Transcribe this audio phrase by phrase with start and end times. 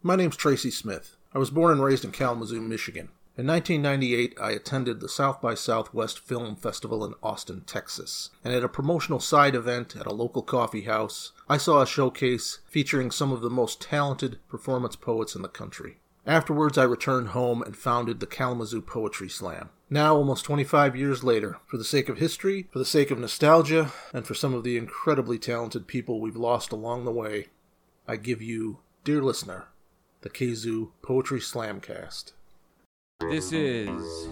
[0.00, 1.16] My name's Tracey Smith.
[1.34, 3.08] I was born and raised in Kalamazoo, Michigan.
[3.36, 8.30] In 1998, I attended the South by Southwest Film Festival in Austin, Texas.
[8.44, 12.60] And at a promotional side event at a local coffee house, I saw a showcase
[12.64, 15.98] featuring some of the most talented performance poets in the country.
[16.24, 19.70] Afterwards, I returned home and founded the Kalamazoo Poetry Slam.
[19.90, 23.92] Now, almost 25 years later, for the sake of history, for the sake of nostalgia,
[24.12, 27.48] and for some of the incredibly talented people we've lost along the way,
[28.06, 29.68] I give you, dear listener,
[30.22, 32.32] the Kazoo Poetry Slamcast.
[33.20, 34.28] This is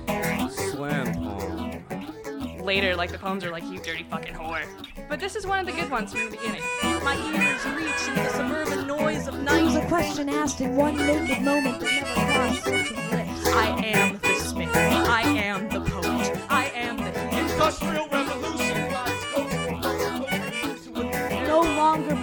[0.71, 2.63] Slam Poem.
[2.65, 4.65] Later, like the poems are like, you dirty fucking whore.
[5.09, 6.63] But this is one of the good ones from the beginning.
[7.05, 9.85] My ears reach into the suburban noise of It was night.
[9.85, 13.47] a question asked in one naked moment that never crossed searching lips.
[13.49, 14.19] I am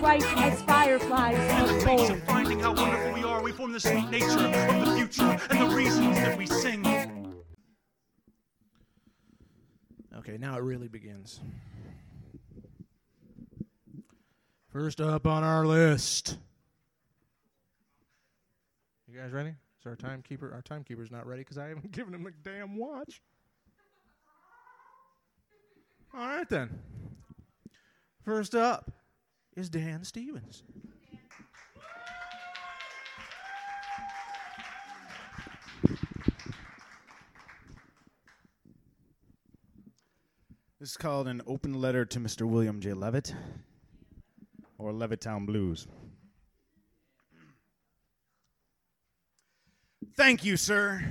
[0.04, 4.10] bright as fireflies The but of finding how wonderful we are, we form the sweet
[4.10, 6.86] nature of the future and the reasons that we sing.
[10.18, 11.40] Okay, now it really begins.
[14.74, 16.38] First up on our list.
[19.08, 19.52] You guys ready?
[19.52, 20.52] Is our timekeeper?
[20.54, 23.22] Our timekeeper's not ready because I haven't given him the damn watch.
[26.14, 26.78] All right then.
[28.26, 28.92] First up
[29.56, 30.64] is Dan Stevens.
[40.80, 42.46] This is called an open letter to Mr.
[42.46, 42.94] William J.
[42.94, 43.34] Levitt,
[44.78, 45.88] or Levittown Blues.
[50.18, 51.04] Thank you, sir,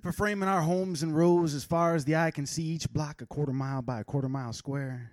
[0.00, 3.20] for framing our homes in rows as far as the eye can see, each block
[3.20, 5.12] a quarter mile by a quarter mile square.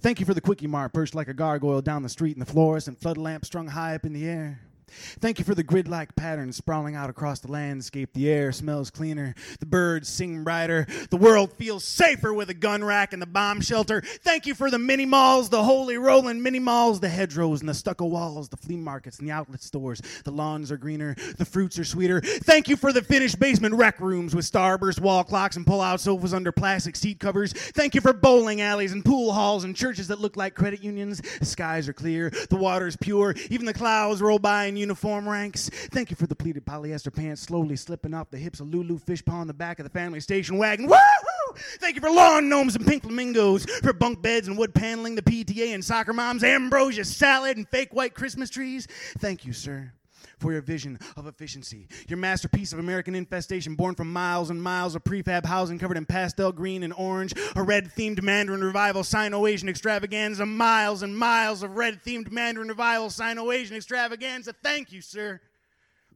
[0.00, 2.50] Thank you for the quickie mart perched like a gargoyle down the street and the
[2.50, 4.60] fluorescent flood lamp strung high up in the air.
[4.88, 8.12] Thank you for the grid like pattern sprawling out across the landscape.
[8.12, 12.84] The air smells cleaner, the birds sing brighter, the world feels safer with a gun
[12.84, 14.00] rack and the bomb shelter.
[14.00, 17.74] Thank you for the mini malls, the holy rolling mini malls, the hedgerows and the
[17.74, 20.00] stucco walls, the flea markets and the outlet stores.
[20.24, 22.20] The lawns are greener, the fruits are sweeter.
[22.20, 26.00] Thank you for the finished basement rec rooms with starburst wall clocks and pull out
[26.00, 27.52] sofas under plastic seat covers.
[27.52, 31.20] Thank you for bowling alleys and pool halls and churches that look like credit unions.
[31.40, 35.28] The skies are clear, the water is pure, even the clouds roll by in uniform
[35.28, 35.68] ranks.
[35.90, 39.32] Thank you for the pleated polyester pants slowly slipping off the hips of Lulu Fishpaw
[39.32, 40.88] on the back of the family station wagon.
[40.88, 41.56] Woohoo!
[41.80, 45.22] Thank you for lawn gnomes and pink flamingos, for bunk beds and wood paneling, the
[45.22, 48.86] PTA and soccer moms, ambrosia salad and fake white Christmas trees.
[49.18, 49.92] Thank you, sir
[50.38, 51.88] for your vision of efficiency.
[52.08, 56.04] Your masterpiece of American infestation, born from miles and miles of prefab housing covered in
[56.06, 61.62] pastel green and orange, a red themed Mandarin revival, Sino Asian extravaganza, miles and miles
[61.62, 64.52] of red themed Mandarin revival, Sino Asian extravaganza.
[64.62, 65.40] Thank you, sir,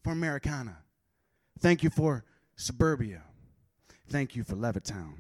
[0.02, 0.78] for Americana.
[1.60, 2.24] Thank you for
[2.56, 3.22] suburbia.
[4.08, 5.14] Thank you for Levittown.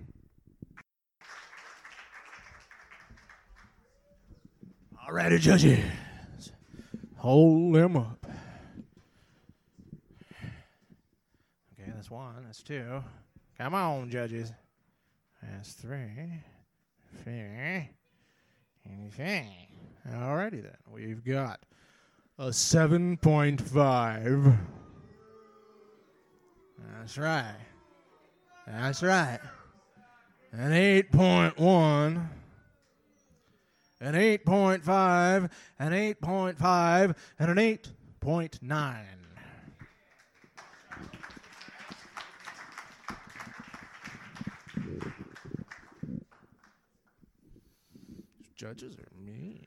[5.06, 5.78] All righty, judges.
[7.16, 8.26] Hold them up.
[11.80, 12.32] Okay, that's one.
[12.46, 13.04] That's two.
[13.58, 14.54] Come on, judges.
[15.42, 16.32] That's three.
[17.22, 17.88] Four.
[18.90, 19.50] Anything.
[20.10, 20.76] Alrighty then.
[20.90, 21.60] We've got
[22.38, 24.56] a 7.5.
[26.96, 27.56] That's right.
[28.66, 29.40] That's right.
[30.52, 32.28] An 8.1
[34.02, 39.04] an 8.5, an 8.5, and an 8.9.
[48.60, 49.66] Judges are mean.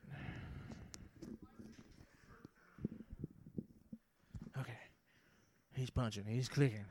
[4.59, 4.77] Okay.
[5.73, 6.25] He's punching.
[6.27, 6.85] He's clicking.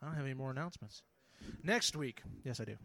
[0.00, 1.02] I don't have any more announcements.
[1.62, 2.76] Next week, yes, I do.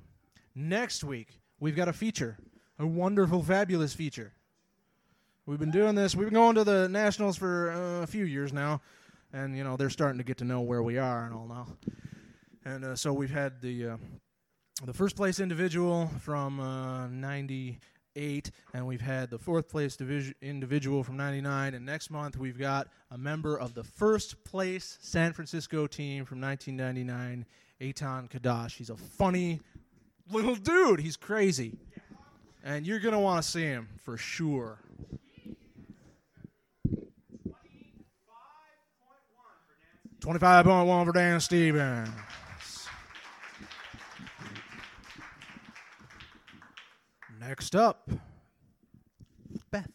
[0.53, 1.30] Next week,
[1.62, 2.38] we've got a feature,
[2.78, 4.34] a wonderful, fabulous feature.
[5.46, 6.14] We've been doing this.
[6.14, 8.82] We've been going to the nationals for uh, a few years now,
[9.32, 11.67] and you know they're starting to get to know where we are and all now.
[12.66, 13.97] And uh, so we've had the uh,
[14.88, 21.04] the first place individual from uh, '98, and we've had the fourth place division individual
[21.04, 21.76] from '99.
[21.76, 26.42] And next month we've got a member of the first place San Francisco team from
[26.42, 27.46] 1999,
[27.80, 28.76] Eitan Kadash.
[28.76, 29.60] He's a funny
[30.32, 31.00] little dude.
[31.00, 31.78] He's crazy.
[32.64, 34.80] And you're to want to see him for sure.
[40.22, 42.10] Twenty-five point one for Dan Stevens.
[47.52, 48.09] Next up,
[49.72, 49.92] Beth.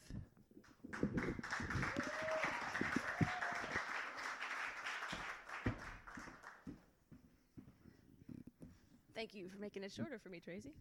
[9.15, 10.75] Thank you for making it shorter for me, Tracey.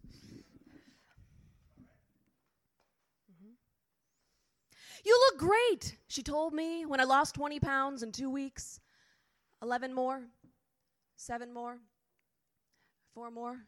[3.32, 3.52] Mm-hmm.
[5.02, 8.80] You look great, she told me when I lost 20 pounds in two weeks.
[9.62, 10.24] 11 more,
[11.16, 11.78] 7 more,
[13.14, 13.60] 4 more.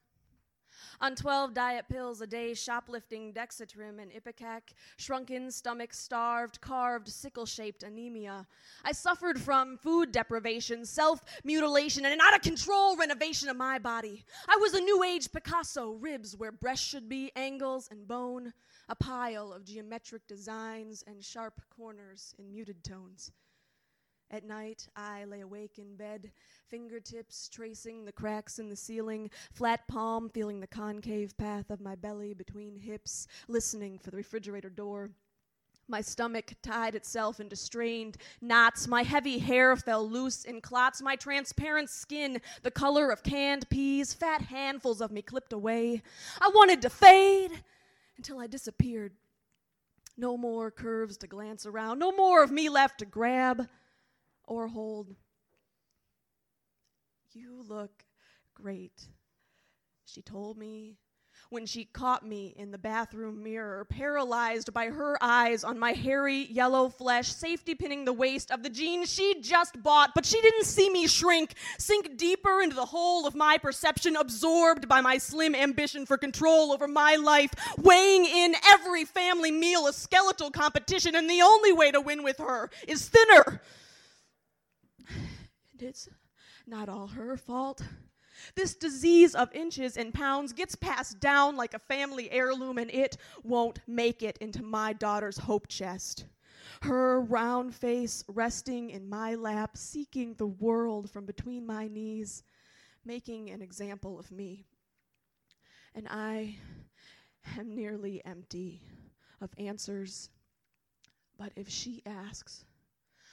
[1.00, 7.46] On 12 diet pills a day, shoplifting Dexatrim and Ipecac, shrunken stomach, starved, carved, sickle
[7.46, 8.46] shaped anemia.
[8.84, 13.78] I suffered from food deprivation, self mutilation, and an out of control renovation of my
[13.78, 14.25] body.
[14.48, 18.52] I was a new age Picasso, ribs where breast should be, angles and bone,
[18.88, 23.30] a pile of geometric designs and sharp corners in muted tones.
[24.30, 26.30] At night, I lay awake in bed,
[26.66, 31.94] fingertips tracing the cracks in the ceiling, flat palm feeling the concave path of my
[31.94, 35.10] belly between hips, listening for the refrigerator door.
[35.88, 38.86] My stomach tied itself into strained knots.
[38.86, 41.00] My heavy hair fell loose in clots.
[41.00, 46.02] My transparent skin, the color of canned peas, fat handfuls of me clipped away.
[46.38, 47.62] I wanted to fade
[48.19, 49.14] until I disappeared.
[50.19, 53.66] No more curves to glance around, no more of me left to grab
[54.48, 55.14] or hold.
[57.32, 58.04] You look
[58.54, 59.06] great,
[60.04, 60.96] she told me
[61.50, 66.46] when she caught me in the bathroom mirror, paralyzed by her eyes on my hairy
[66.50, 70.10] yellow flesh, safety pinning the waist of the jeans she just bought.
[70.14, 74.88] But she didn't see me shrink, sink deeper into the hole of my perception, absorbed
[74.88, 79.92] by my slim ambition for control over my life, weighing in every family meal a
[79.92, 83.62] skeletal competition, and the only way to win with her is thinner.
[85.78, 86.08] And it's
[86.66, 87.82] not all her fault.
[88.54, 93.16] This disease of inches and pounds gets passed down like a family heirloom, and it
[93.42, 96.25] won't make it into my daughter's hope chest.
[96.82, 102.42] Her round face resting in my lap, seeking the world from between my knees,
[103.04, 104.66] making an example of me.
[105.94, 106.56] And I
[107.58, 108.82] am nearly empty
[109.40, 110.28] of answers.
[111.38, 112.64] But if she asks,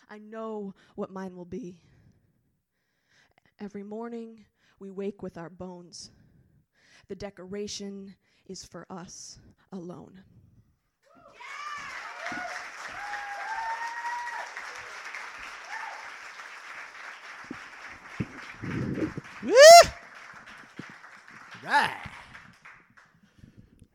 [0.10, 1.82] I know what mine will be.
[3.60, 4.44] Every morning,
[4.80, 6.12] we wake with our bones.
[7.08, 8.14] The decoration
[8.48, 9.40] is for us
[9.72, 10.20] alone.
[19.42, 19.54] Woo!
[21.64, 21.96] Right.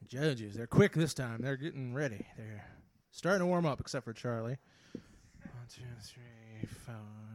[0.08, 1.42] Judges, they're quick this time.
[1.42, 2.26] They're getting ready.
[2.38, 2.64] They're
[3.10, 4.56] starting to warm up, except for Charlie.
[4.92, 7.29] One, two, three, four.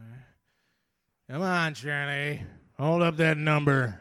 [1.29, 2.43] Come on, Charlie.
[2.77, 3.99] Hold up that number.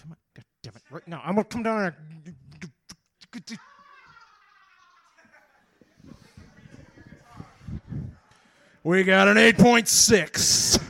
[0.00, 0.16] Come on.
[0.34, 0.82] God damn it.
[0.90, 1.22] Right now.
[1.24, 1.96] I'm going to come down there.
[8.84, 10.82] We got an 8.6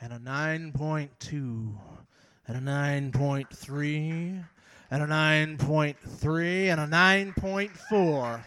[0.00, 1.78] and a 9.2
[2.48, 4.44] and a 9.3
[4.90, 8.40] and a 9.3 and a 9.4.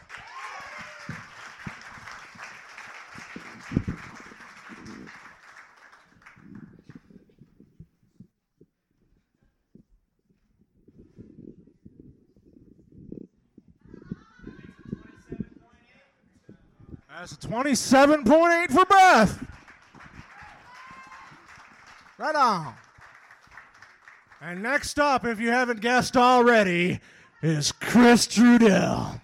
[17.30, 19.46] That's a 27.8 for Beth.
[22.18, 22.74] Right on.
[24.40, 27.02] And next up, if you haven't guessed already,
[27.42, 29.20] is Chris Trudell.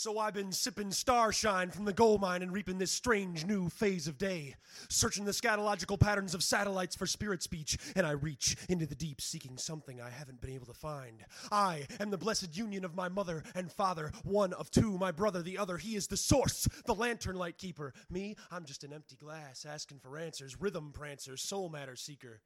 [0.00, 4.08] So I've been sipping starshine from the gold mine and reaping this strange new phase
[4.08, 4.54] of day,
[4.88, 9.20] searching the scatological patterns of satellites for spirit speech, and I reach into the deep
[9.20, 11.22] seeking something I haven't been able to find.
[11.52, 15.42] I am the blessed union of my mother and father, one of two, my brother
[15.42, 15.76] the other.
[15.76, 17.92] He is the source, the lantern light keeper.
[18.08, 22.40] Me, I'm just an empty glass asking for answers, rhythm prancer, soul matter seeker.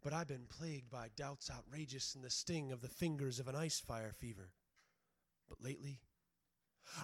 [0.00, 3.56] But I've been plagued by doubts outrageous and the sting of the fingers of an
[3.56, 4.52] ice fire fever.
[5.48, 5.98] But lately,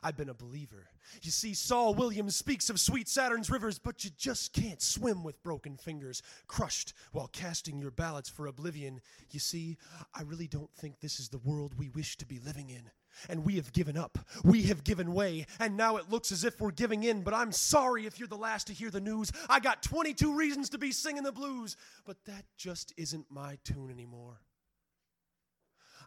[0.02, 0.88] I've been a believer.
[1.22, 5.42] You see, Saul Williams speaks of sweet Saturn's rivers, but you just can't swim with
[5.42, 9.00] broken fingers, crushed while casting your ballots for oblivion.
[9.30, 9.76] You see,
[10.14, 12.90] I really don't think this is the world we wish to be living in.
[13.28, 14.18] And we have given up.
[14.44, 15.46] We have given way.
[15.58, 17.22] And now it looks as if we're giving in.
[17.22, 19.32] But I'm sorry if you're the last to hear the news.
[19.48, 21.76] I got 22 reasons to be singing the blues.
[22.04, 24.40] But that just isn't my tune anymore.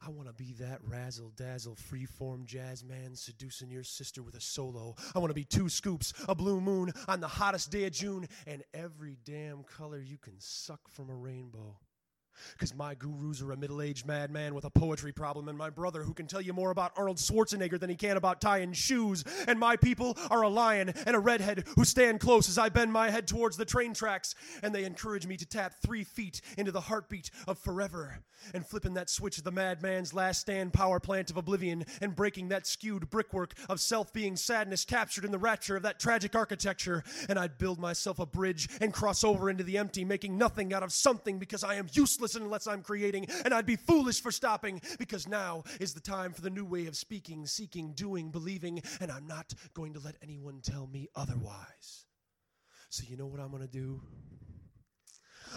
[0.06, 4.42] I want to be that razzle dazzle freeform jazz man seducing your sister with a
[4.42, 4.96] solo.
[5.16, 8.28] I want to be two scoops, a blue moon on the hottest day of June,
[8.46, 11.78] and every damn color you can suck from a rainbow.
[12.54, 16.04] Because my gurus are a middle aged madman with a poetry problem, and my brother
[16.04, 19.60] who can tell you more about Arnold Schwarzenegger than he can about tying shoes, and
[19.60, 23.10] my people are a lion and a redhead who stand close as I bend my
[23.10, 26.82] head towards the train tracks, and they encourage me to tap three feet into the
[26.82, 28.20] heartbeat of forever,
[28.54, 32.50] and flipping that switch of the madman's last stand power plant of oblivion, and breaking
[32.50, 37.04] that skewed brickwork of self being sadness captured in the rapture of that tragic architecture,
[37.30, 40.84] and I'd build myself a bridge and cross over into the empty, making nothing out
[40.84, 44.82] of something because I am useless unless I'm creating, and I'd be foolish for stopping
[44.98, 49.12] because now is the time for the new way of speaking, seeking, doing, believing, and
[49.12, 52.06] I'm not going to let anyone tell me otherwise.
[52.90, 54.02] So, you know what I'm going to do?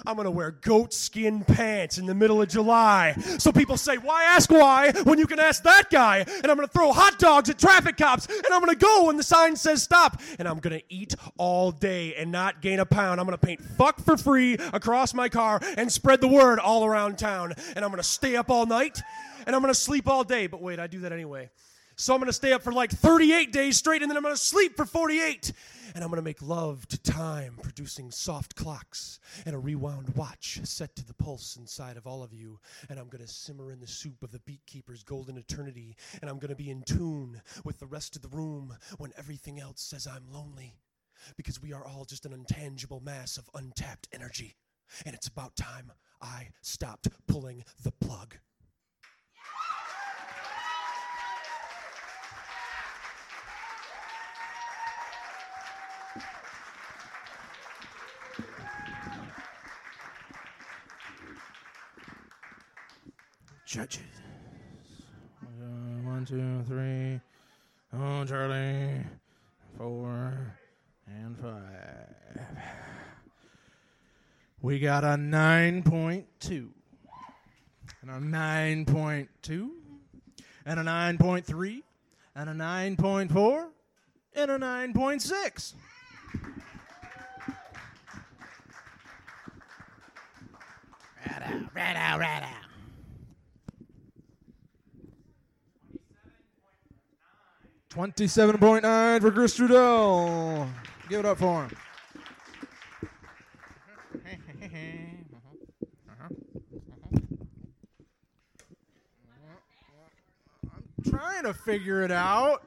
[0.04, 3.14] I'm gonna wear goat skin pants in the middle of July.
[3.38, 6.18] So people say, why ask why when you can ask that guy?
[6.18, 9.22] And I'm gonna throw hot dogs at traffic cops and I'm gonna go when the
[9.22, 10.20] sign says stop.
[10.38, 13.20] And I'm gonna eat all day and not gain a pound.
[13.20, 17.18] I'm gonna paint fuck for free across my car and spread the word all around
[17.18, 17.54] town.
[17.74, 19.00] And I'm gonna stay up all night
[19.46, 20.46] and I'm gonna sleep all day.
[20.46, 21.50] But wait, I do that anyway.
[21.98, 24.34] So I'm going to stay up for like 38 days straight, and then I'm going
[24.34, 25.50] to sleep for 48.
[25.94, 30.60] And I'm going to make love to time, producing soft clocks and a rewound watch
[30.64, 32.60] set to the pulse inside of all of you.
[32.90, 35.96] And I'm going to simmer in the soup of the beatkeeper's golden eternity.
[36.20, 39.58] And I'm going to be in tune with the rest of the room when everything
[39.58, 40.74] else says I'm lonely.
[41.38, 44.54] Because we are all just an intangible mass of untapped energy.
[45.06, 48.36] And it's about time I stopped pulling the plug.
[63.76, 64.00] Judges.
[65.42, 65.46] Uh,
[66.02, 67.20] one, two, three.
[67.92, 69.04] Oh, Charlie.
[69.76, 70.32] Four
[71.06, 72.56] and five.
[74.62, 76.24] We got a 9.2
[78.00, 79.70] and a 9.2
[80.64, 81.82] and a 9.3
[82.34, 83.66] and a 9.4
[84.36, 85.74] and a 9.6.
[91.26, 92.65] Right out, right out, right out.
[97.96, 100.68] Twenty-seven point nine for Chris Trudell.
[101.08, 101.70] Give it up for him.
[110.62, 112.64] I'm trying to figure it out.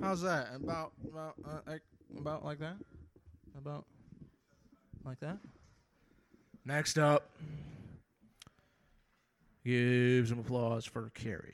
[0.00, 0.48] How's that?
[0.54, 1.82] About about uh, like,
[2.18, 2.76] about like that?
[3.58, 3.84] About
[5.04, 5.36] like that?
[6.64, 7.28] Next up,
[9.66, 11.52] give some applause for Karrie.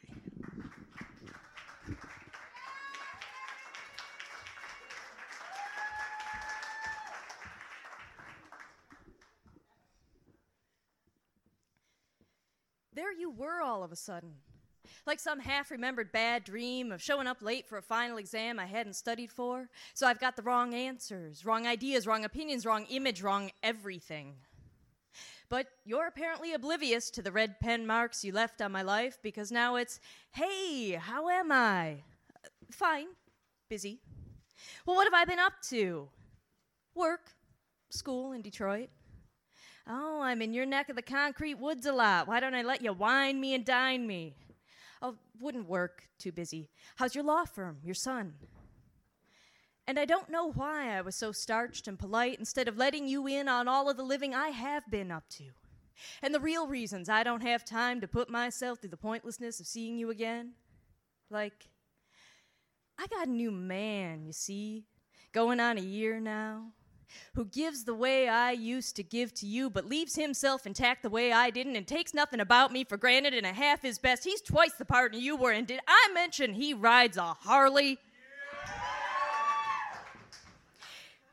[13.93, 14.33] Of a sudden.
[15.07, 18.67] Like some half remembered bad dream of showing up late for a final exam I
[18.67, 19.69] hadn't studied for.
[19.95, 24.37] So I've got the wrong answers, wrong ideas, wrong opinions, wrong image, wrong everything.
[25.49, 29.53] But you're apparently oblivious to the red pen marks you left on my life because
[29.53, 30.01] now it's,
[30.33, 32.05] hey, how am I?
[32.45, 33.09] "Uh, Fine,
[33.69, 34.01] busy.
[34.87, 36.09] Well, what have I been up to?
[36.95, 37.33] Work,
[37.91, 38.89] school in Detroit.
[39.89, 42.29] Oh, I'm in your neck of the concrete woods a lot.
[42.29, 44.37] Why don't I let you wine me and dine me?
[45.01, 46.05] Oh, wouldn't work.
[46.19, 46.71] Too busy.
[46.97, 47.79] How's your law firm?
[47.83, 48.35] Your son?
[49.87, 53.27] And I don't know why I was so starched and polite instead of letting you
[53.27, 55.47] in on all of the living I have been up to.
[56.23, 59.67] And the real reasons I don't have time to put myself through the pointlessness of
[59.67, 60.53] seeing you again.
[61.31, 61.69] Like,
[62.99, 64.85] I got a new man, you see,
[65.33, 66.73] going on a year now,
[67.35, 71.11] who gives the way I used to give to you, but leaves himself intact the
[71.11, 74.25] way I didn't and takes nothing about me for granted and a half his best.
[74.25, 77.99] He's twice the partner you were, and did I mention he rides a Harley?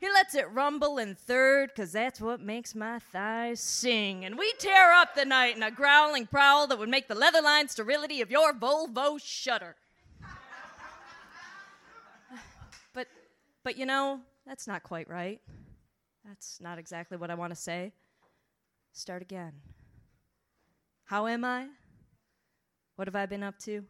[0.00, 4.24] He lets it rumble in third, 'cause that's what makes my thighs sing.
[4.24, 7.42] And we tear up the night in a growling prowl that would make the leather
[7.42, 9.76] lined sterility of your Volvo shudder.
[12.94, 13.08] but,
[13.62, 15.42] but you know, that's not quite right.
[16.24, 17.92] That's not exactly what I want to say.
[18.92, 19.52] Start again.
[21.04, 21.68] How am I?
[22.96, 23.84] What have I been up to?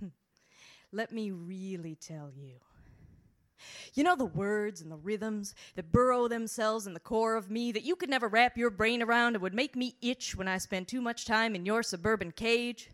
[0.92, 2.54] Let me really tell you.
[3.94, 7.72] You know the words and the rhythms that burrow themselves in the core of me
[7.72, 10.58] that you could never wrap your brain around and would make me itch when I
[10.58, 12.90] spend too much time in your suburban cage?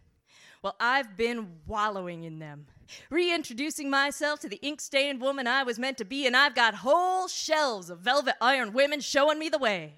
[0.62, 2.66] Well, I've been wallowing in them,
[3.08, 6.74] reintroducing myself to the ink stained woman I was meant to be, and I've got
[6.76, 9.94] whole shelves of velvet iron women showing me the way.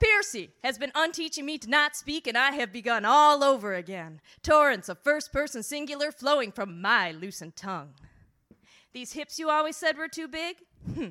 [0.00, 4.20] Piercy has been unteaching me to not speak, and I have begun all over again.
[4.42, 7.94] Torrents of first person singular flowing from my loosened tongue.
[8.94, 10.56] These hips you always said were too big?
[10.94, 11.08] Hmm.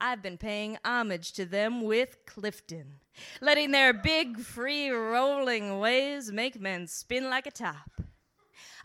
[0.00, 2.94] I've been paying homage to them with Clifton,
[3.40, 7.90] letting their big, free, rolling waves make men spin like a top.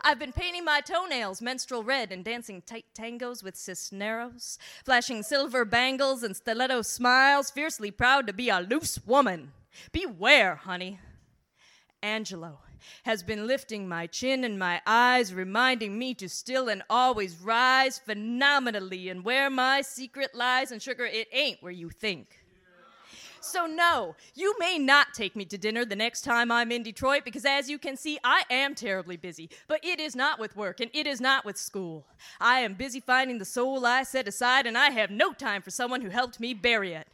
[0.06, 5.64] I've been painting my toenails menstrual red and dancing tight tangos with Cisneros, flashing silver
[5.64, 9.52] bangles and stiletto smiles, fiercely proud to be a loose woman.
[9.92, 11.00] Beware, honey.
[12.02, 12.58] Angelou
[13.04, 17.98] has been lifting my chin and my eyes, reminding me to still and always rise
[17.98, 20.70] phenomenally and where my secret lies.
[20.70, 22.43] And sugar, it ain't where you think.
[23.44, 27.26] So, no, you may not take me to dinner the next time I'm in Detroit
[27.26, 29.50] because, as you can see, I am terribly busy.
[29.68, 32.06] But it is not with work and it is not with school.
[32.40, 35.70] I am busy finding the soul I set aside, and I have no time for
[35.70, 37.06] someone who helped me bury it.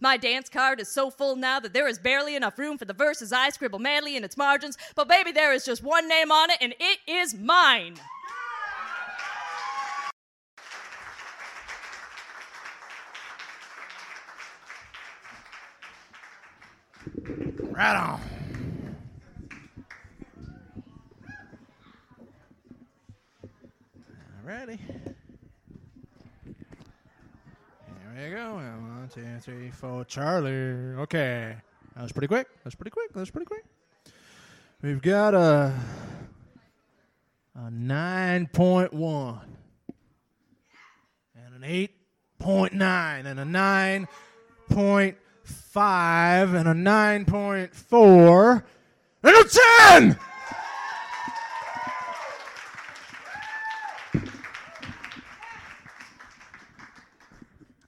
[0.00, 2.94] My dance card is so full now that there is barely enough room for the
[2.94, 6.50] verses I scribble madly in its margins, but baby, there is just one name on
[6.50, 7.96] it, and it is mine.
[17.16, 18.20] Right on.
[24.46, 24.78] Alrighty.
[24.78, 25.14] Here
[28.16, 28.54] we go.
[28.54, 30.04] One, two, three, four.
[30.04, 30.50] Charlie.
[31.02, 31.56] Okay.
[31.94, 32.48] That was pretty quick.
[32.48, 33.12] That was pretty quick.
[33.12, 33.64] That was pretty quick.
[34.82, 35.72] We've got a
[37.54, 39.56] a nine point one
[41.36, 41.92] and an eight
[42.38, 44.08] point nine and a nine
[44.68, 48.64] point five and a nine point four
[49.22, 50.18] and a ten.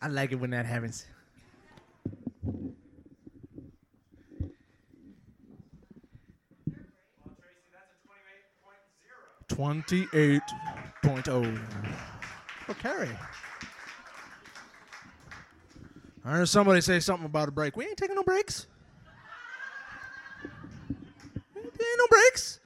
[0.01, 1.05] I like it when that happens.
[9.49, 10.43] Twenty-eight
[11.03, 11.43] point oh.
[12.69, 13.17] Karrie.
[16.27, 17.77] I heard somebody say something about a break.
[17.77, 18.67] We ain't taking no breaks.
[20.43, 22.59] There ain't no breaks.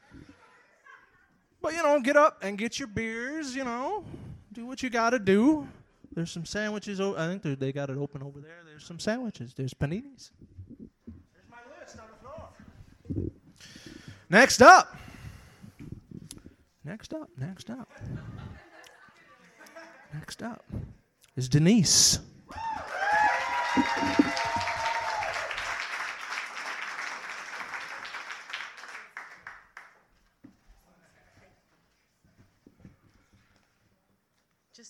[1.61, 3.55] But you know, get up and get your beers.
[3.55, 4.05] You know,
[4.53, 5.68] do what you got to do.
[6.14, 7.01] There's some sandwiches.
[7.01, 8.62] o- I think they- they got it open over there.
[8.64, 9.53] There's some sandwiches.
[9.55, 10.31] There's paninis.
[10.79, 13.31] There's my list on the floor.
[14.31, 14.96] Next up.
[16.83, 17.29] Next up.
[17.37, 17.88] Next up.
[20.14, 20.64] Next up
[21.37, 22.20] is Dennise.
[23.73, 23.87] Just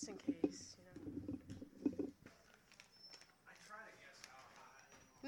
[0.07, 0.83] in case, you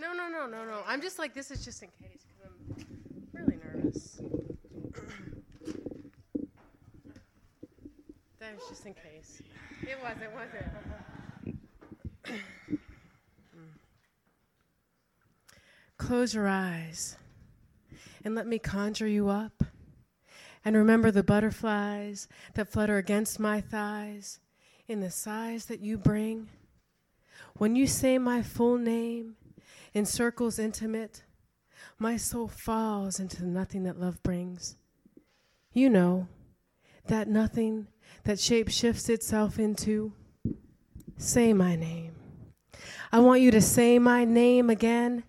[0.01, 0.07] know.
[0.07, 0.81] No, no, no, no, no.
[0.87, 2.63] I'm just like, this is just in case because I'm
[3.33, 4.19] really nervous.
[8.39, 9.43] that was just in case.
[9.83, 10.65] It wasn't, was it?
[16.13, 17.17] Close your eyes
[18.23, 19.63] and let me conjure you up.
[20.63, 24.39] And remember the butterflies that flutter against my thighs
[24.87, 26.49] in the sighs that you bring.
[27.57, 29.37] When you say my full name
[29.95, 31.23] in circles intimate,
[31.97, 34.75] my soul falls into the nothing that love brings.
[35.71, 36.27] You know,
[37.07, 37.87] that nothing
[38.23, 40.13] that shape shifts itself into.
[41.17, 42.13] Say my name.
[43.11, 45.23] I want you to say my name again.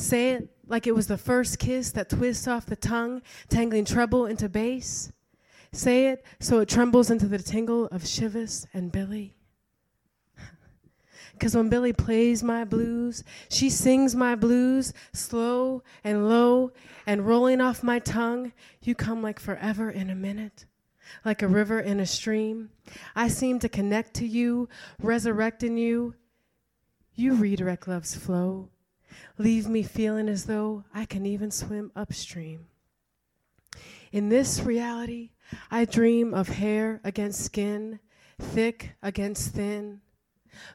[0.00, 4.24] Say it like it was the first kiss that twists off the tongue, tangling treble
[4.24, 5.12] into bass.
[5.72, 9.34] Say it so it trembles into the tingle of Chivas and Billie.
[11.32, 16.72] Because when Billie plays my blues, she sings my blues slow and low
[17.06, 18.52] and rolling off my tongue.
[18.82, 20.66] You come like forever in a minute,
[21.24, 22.70] like a river in a stream.
[23.14, 24.68] I seem to connect to you,
[25.00, 26.14] resurrecting you.
[27.14, 28.68] You redirect love's flow.
[29.38, 32.66] Leave me feeling as though I can even swim upstream.
[34.12, 35.30] In this reality,
[35.70, 38.00] I dream of hair against skin,
[38.38, 40.00] thick against thin.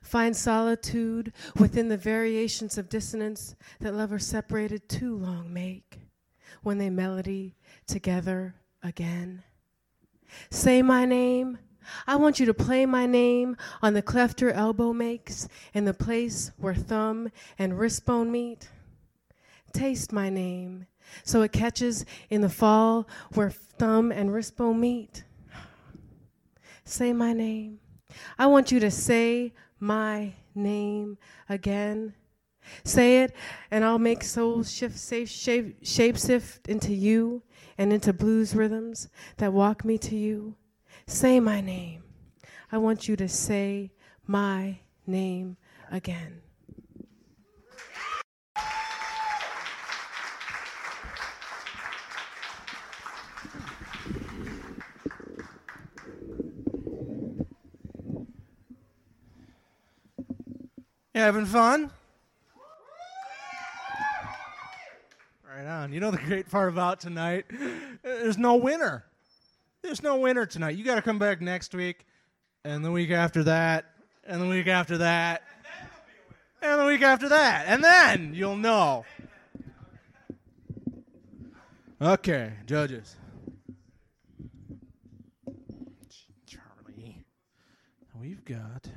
[0.02, 6.00] Find solitude within the variations of dissonance that lovers separated too long make
[6.64, 9.44] when they melody together again.
[10.50, 11.60] Say my name.
[12.08, 15.94] I want you to play my name on the cleft your elbow makes in the
[15.94, 18.70] place where thumb and wrist bone meet.
[19.74, 20.88] Taste my name
[21.24, 25.24] so it catches in the fall where thumb and wrist bone meet.
[26.84, 27.80] Say my name.
[28.38, 31.18] I want you to say my name
[31.50, 32.14] again.
[32.84, 33.36] Say it,
[33.70, 37.44] and I'll make souls shift, safe, shape, shapeshift into you
[37.78, 40.56] and into blues rhythms that walk me to you.
[41.08, 42.02] Say my name.
[42.72, 43.92] I want you to say
[44.26, 45.56] my name
[45.92, 46.42] again.
[61.14, 61.92] You having fun?
[65.48, 65.94] Right on.
[65.94, 67.46] You know the great part about tonight?
[68.04, 69.06] There's no winner.
[69.86, 70.78] There's no winner tonight.
[70.78, 72.08] You got to come back next week,
[72.64, 73.86] and the week after that,
[74.24, 75.44] and the week after that,
[76.60, 79.06] and the week after that, and then you'll know.
[82.02, 83.16] Okay, judges.
[86.48, 87.24] Charlie.
[88.20, 88.90] We've got.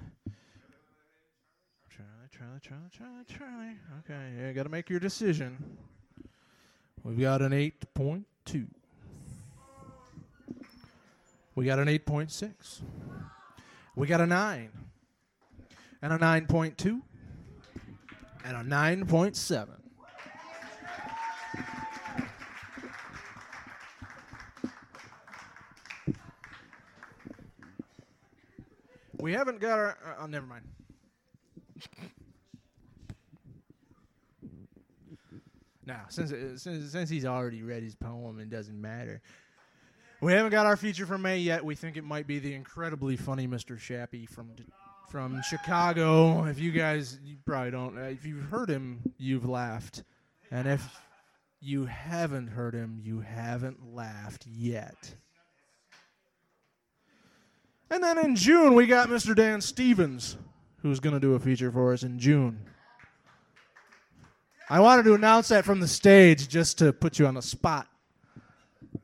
[1.90, 3.76] Charlie, Charlie, Charlie, Charlie, Charlie.
[4.06, 5.76] Okay, you got to make your decision.
[7.04, 8.68] We've got an 8.2.
[11.58, 12.82] We got an 8.6.
[13.96, 14.70] We got a 9.
[16.00, 17.02] And a 9.2.
[18.44, 19.68] And a 9.7.
[29.16, 29.98] We haven't got our.
[30.06, 30.62] Uh, oh, never mind.
[35.84, 39.20] Now, since, uh, since since he's already read his poem, it doesn't matter.
[40.20, 41.64] We haven't got our feature from May yet.
[41.64, 43.78] We think it might be the incredibly funny Mr.
[43.78, 44.50] Shappy from
[45.08, 46.44] from Chicago.
[46.44, 47.96] If you guys, you probably don't.
[47.96, 50.02] Uh, if you've heard him, you've laughed,
[50.50, 51.00] and if
[51.60, 55.14] you haven't heard him, you haven't laughed yet.
[57.88, 59.36] And then in June, we got Mr.
[59.36, 60.36] Dan Stevens,
[60.82, 62.60] who's going to do a feature for us in June.
[64.68, 67.86] I wanted to announce that from the stage just to put you on the spot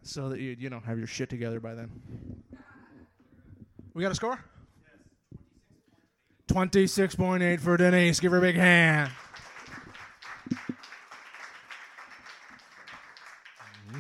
[0.05, 1.91] so that you, you know, have your shit together by then.
[3.95, 4.39] We got a score?
[6.49, 8.21] 26.8 for Dennise.
[8.21, 9.11] Give her a big hand.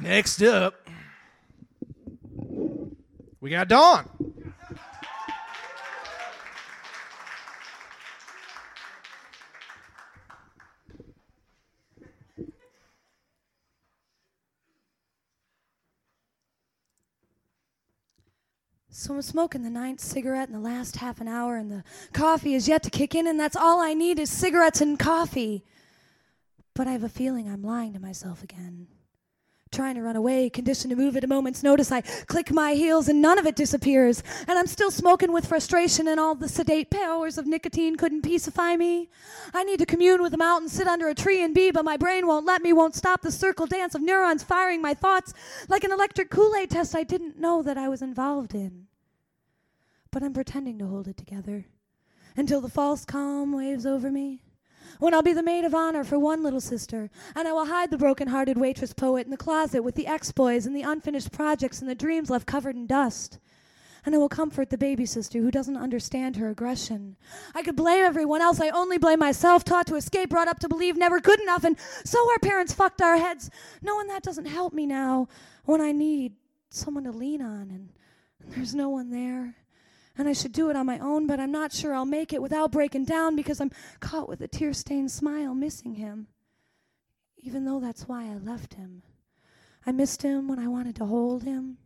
[0.03, 0.87] Next up,
[3.40, 4.34] we got Dawn.
[19.05, 22.55] So I'm smoking the ninth cigarette in the last half an hour, and the coffee
[22.55, 25.62] is yet to kick in, and that's all I need is cigarettes and coffee.
[26.73, 28.87] But I have a feeling I'm lying to myself again.
[29.71, 33.07] Trying to run away, conditioned to move at a moment's notice, I click my heels
[33.07, 34.23] and none of it disappears.
[34.49, 38.75] And I'm still smoking with frustration, and all the sedate powers of nicotine couldn't pacify
[38.75, 39.11] me.
[39.53, 41.99] I need to commune with the mountain, sit under a tree and be, but my
[41.99, 45.35] brain won't let me, won't stop the circle dance of neurons firing my thoughts
[45.69, 48.84] like an electric Kool Aid test I didn't know that I was involved in.
[50.14, 51.66] But I'm pretending to hold it together
[52.37, 54.44] until the false calm waves over me.
[55.00, 57.90] When I'll be the maid of honor for one little sister, and I will hide
[57.90, 61.33] the broken hearted waitress poet in the closet with the ex boys and the unfinished
[61.33, 63.40] projects and the dreams left covered in dust.
[64.07, 67.16] And I will comfort the baby sister who doesn't understand her aggression.
[67.53, 70.68] I could blame everyone else, I only blame myself, taught to escape, brought up to
[70.68, 73.50] believe never good enough, and so our parents fucked our heads,
[73.83, 75.27] knowing that doesn't help me now.
[75.64, 76.35] When I need
[76.70, 77.88] someone to lean on, and
[78.55, 79.57] there's no one there
[80.16, 82.42] and I should do it on my own, but I'm not sure I'll make it
[82.42, 86.29] without breaking down because I'm caught with a tear stained smile missing him,
[87.38, 89.03] even though that's why I left him.
[89.87, 91.79] I missed him when I wanted to hold him.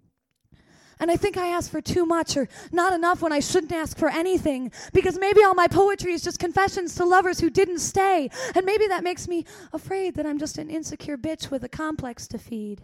[1.01, 3.97] And I think I asked for too much or not enough when I shouldn't ask
[3.97, 8.31] for anything because maybe all my poetry is just confessions to lovers who didn't stay.
[8.55, 12.27] And maybe that makes me afraid that I'm just an insecure bitch with a complex
[12.29, 12.83] to feed.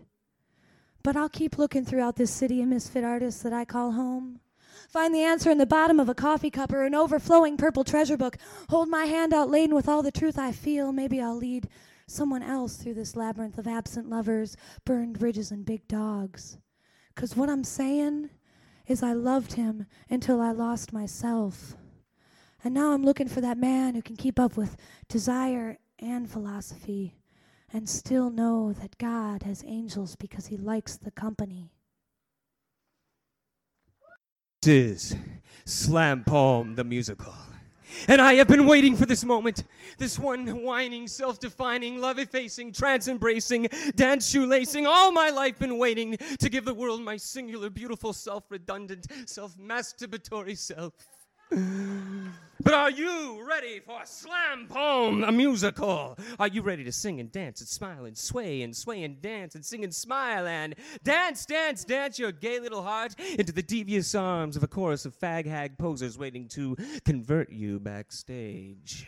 [1.02, 4.40] But I'll keep looking throughout this city of misfit artists that I call home.
[4.88, 8.16] Find the answer in the bottom of a coffee cup or an overflowing purple treasure
[8.16, 8.36] book.
[8.68, 10.92] Hold my hand out laden with all the truth I feel.
[10.92, 11.68] Maybe I'll lead
[12.06, 16.58] someone else through this labyrinth of absent lovers, burned bridges, and big dogs.
[17.14, 18.30] Because what I'm saying
[18.86, 21.76] is, I loved him until I lost myself.
[22.62, 24.76] And now I'm looking for that man who can keep up with
[25.08, 27.16] desire and philosophy
[27.72, 31.73] and still know that God has angels because he likes the company.
[34.66, 35.14] Is
[35.64, 37.34] Slam Poem the Musical.
[38.08, 39.64] And I have been waiting for this moment.
[39.98, 44.86] This one whining, self defining, love effacing, trance embracing, dance shoelacing.
[44.86, 49.56] All my life been waiting to give the world my singular, beautiful, self redundant, self
[49.58, 50.94] masturbatory self.
[51.50, 56.16] But are you ready for Slam Poem, a musical?
[56.38, 59.54] Are you ready to sing and dance and smile and sway and sway and dance
[59.54, 64.14] and sing and smile and dance, dance, dance your gay little heart into the devious
[64.14, 69.06] arms of a chorus of fag hag posers waiting to convert you backstage?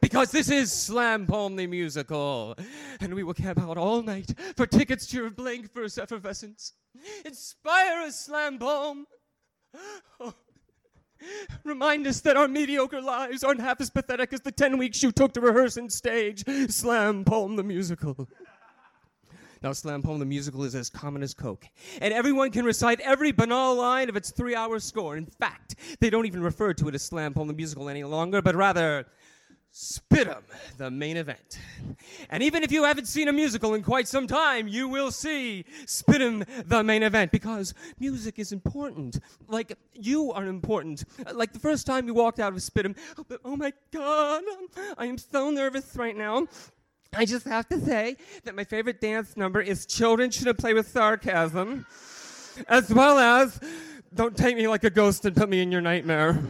[0.00, 2.56] Because this is Slam Poem the Musical,
[3.00, 6.72] and we will camp out all night for tickets to your blank verse effervescence.
[7.24, 9.06] Inspire us, Slam Poem.
[10.20, 10.32] Oh,
[11.64, 15.12] Remind us that our mediocre lives aren't half as pathetic as the 10 weeks you
[15.12, 18.28] took to rehearse and stage Slam Poem the Musical.
[19.62, 21.66] Now, Slam Poem the Musical is as common as Coke,
[22.02, 25.16] and everyone can recite every banal line of its three hour score.
[25.16, 28.42] In fact, they don't even refer to it as Slam Poem the Musical any longer,
[28.42, 29.06] but rather
[29.74, 30.42] Spit'em,
[30.78, 31.58] the main event.
[32.30, 35.64] And even if you haven't seen a musical in quite some time, you will see
[35.84, 39.18] Spit'em, the main event, because music is important.
[39.48, 41.02] Like, you are important.
[41.32, 44.44] Like the first time you walked out of Spit'em, oh, but- oh my God,
[44.96, 46.46] I am so nervous right now.
[47.12, 50.86] I just have to say that my favorite dance number is Children Shouldn't Play with
[50.86, 51.84] Sarcasm,
[52.68, 53.58] as well as
[54.14, 56.40] Don't Take Me Like a Ghost and Put Me in Your Nightmare.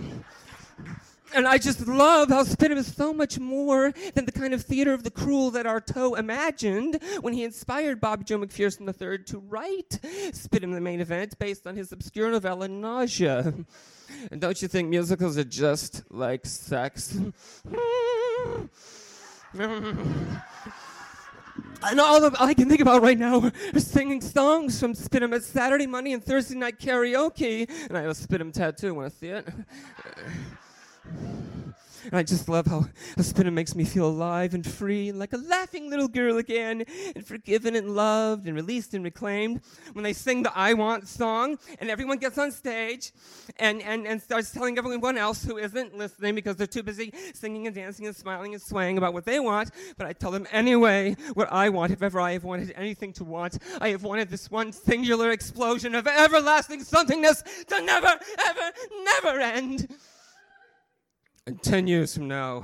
[1.34, 4.92] And I just love how Spit'em is so much more than the kind of theater
[4.92, 9.98] of the cruel that Artaud imagined when he inspired Bobby Joe McPherson III to write
[10.30, 13.52] Spit'em the main event based on his obscure novella Nausea.
[14.30, 17.18] And don't you think musicals are just like sex?
[21.86, 25.42] And all, of, I can think about right now is singing songs from Spit'em at
[25.42, 27.68] Saturday, Monday, and Thursday night karaoke.
[27.88, 28.94] And I have a Spit'em tattoo.
[28.94, 29.46] Want to see it?
[32.04, 32.86] And I just love how
[33.16, 36.84] a spinner makes me feel alive and free, and like a laughing little girl again,
[37.16, 39.62] and forgiven and loved and released and reclaimed.
[39.94, 43.12] When they sing the I Want song, and everyone gets on stage
[43.58, 47.66] and, and, and starts telling everyone else who isn't listening because they're too busy singing
[47.66, 49.70] and dancing and smiling and swaying about what they want.
[49.96, 53.24] But I tell them anyway what I want, if ever I have wanted anything to
[53.24, 53.58] want.
[53.80, 58.72] I have wanted this one singular explosion of everlasting somethingness to never, ever,
[59.22, 59.88] never end.
[61.46, 62.62] And 10 years from now,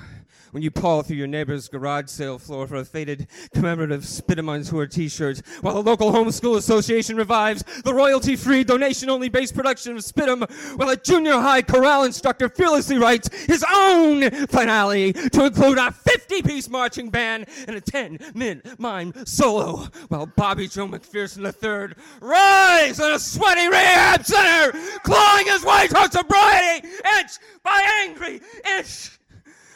[0.51, 4.63] when you paw through your neighbor's garage sale floor for a faded commemorative Spit'em on
[4.63, 9.55] Tour t shirt, while the local homeschool association revives the royalty free, donation only based
[9.55, 15.47] production of Spit'em, while a junior high chorale instructor fearlessly writes his own finale to
[15.47, 20.89] include a 50 piece marching band and a 10 minute mime solo, while Bobby Joe
[20.89, 24.73] McPherson III rise in a sweaty rehab center,
[25.05, 27.33] clawing his way toward sobriety, inch
[27.63, 28.41] by angry
[28.77, 29.20] inch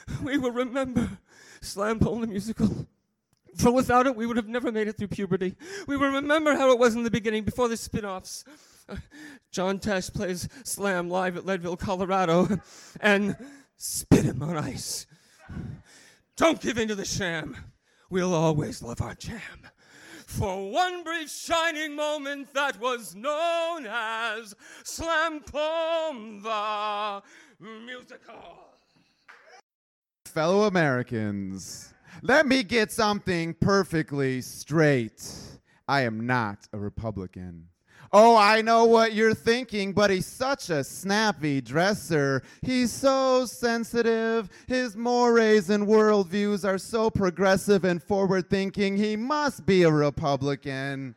[0.22, 1.08] we will remember
[1.60, 2.86] Slam Poem the musical.
[3.56, 5.54] For without it, we would have never made it through puberty.
[5.86, 8.44] We will remember how it was in the beginning, before the spin offs.
[8.88, 8.96] Uh,
[9.50, 12.60] John Tesh plays Slam live at Leadville, Colorado,
[13.00, 13.36] and
[13.78, 15.06] Spit'em on ice.
[16.36, 17.56] Don't give in to the sham.
[18.10, 19.68] We'll always love our jam.
[20.26, 27.22] For one brief shining moment that was known as Slam Poem the
[27.60, 28.73] musical.
[30.34, 35.24] Fellow Americans, let me get something perfectly straight.
[35.86, 37.68] I am not a Republican.
[38.12, 42.42] Oh, I know what you're thinking, but he's such a snappy dresser.
[42.62, 44.48] He's so sensitive.
[44.66, 48.96] His mores and worldviews are so progressive and forward thinking.
[48.96, 51.14] He must be a Republican.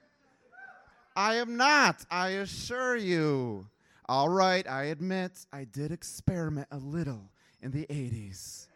[1.16, 3.66] I am not, I assure you.
[4.08, 7.32] All right, I admit I did experiment a little
[7.64, 8.67] in the 80s.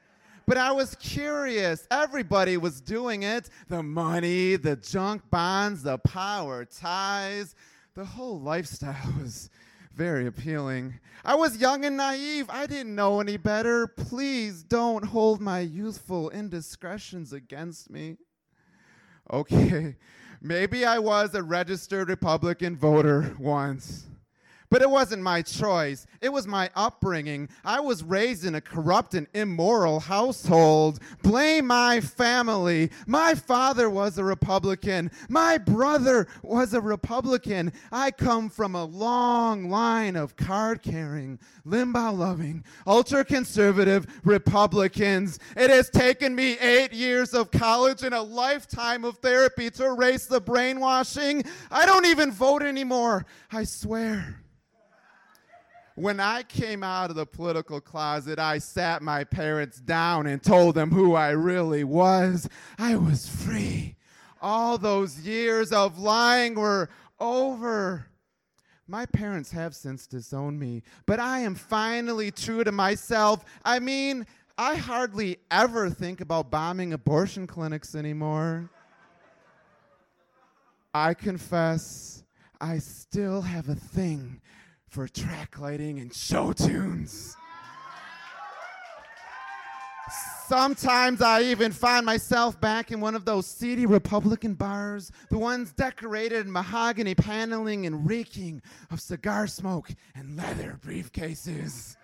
[0.45, 1.87] But I was curious.
[1.91, 3.49] Everybody was doing it.
[3.67, 7.55] The money, the junk bonds, the power ties.
[7.93, 9.49] The whole lifestyle was
[9.93, 10.99] very appealing.
[11.23, 12.47] I was young and naive.
[12.49, 13.87] I didn't know any better.
[13.87, 18.17] Please don't hold my youthful indiscretions against me.
[19.31, 19.95] Okay,
[20.41, 24.05] maybe I was a registered Republican voter once.
[24.71, 26.07] But it wasn't my choice.
[26.21, 27.49] It was my upbringing.
[27.65, 30.99] I was raised in a corrupt and immoral household.
[31.21, 32.89] Blame my family.
[33.05, 35.11] My father was a Republican.
[35.27, 37.73] My brother was a Republican.
[37.91, 45.37] I come from a long line of card carrying, limbo loving, ultra conservative Republicans.
[45.57, 50.27] It has taken me eight years of college and a lifetime of therapy to erase
[50.27, 51.43] the brainwashing.
[51.69, 53.25] I don't even vote anymore.
[53.51, 54.40] I swear.
[55.95, 60.75] When I came out of the political closet, I sat my parents down and told
[60.75, 62.47] them who I really was.
[62.79, 63.95] I was free.
[64.41, 68.07] All those years of lying were over.
[68.87, 73.45] My parents have since disowned me, but I am finally true to myself.
[73.63, 74.25] I mean,
[74.57, 78.69] I hardly ever think about bombing abortion clinics anymore.
[80.93, 82.23] I confess,
[82.59, 84.40] I still have a thing
[84.91, 87.37] for track lighting and show tunes.
[90.47, 95.71] Sometimes I even find myself back in one of those seedy Republican bars, the ones
[95.71, 101.95] decorated in mahogany paneling and reeking of cigar smoke and leather briefcases.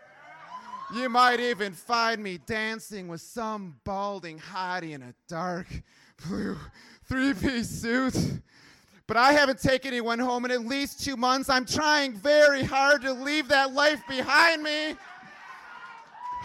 [0.95, 5.67] You might even find me dancing with some balding hottie in a dark
[6.25, 6.55] blue
[7.03, 8.15] three piece suit.
[9.07, 11.49] But I haven't taken anyone home in at least two months.
[11.49, 14.95] I'm trying very hard to leave that life behind me.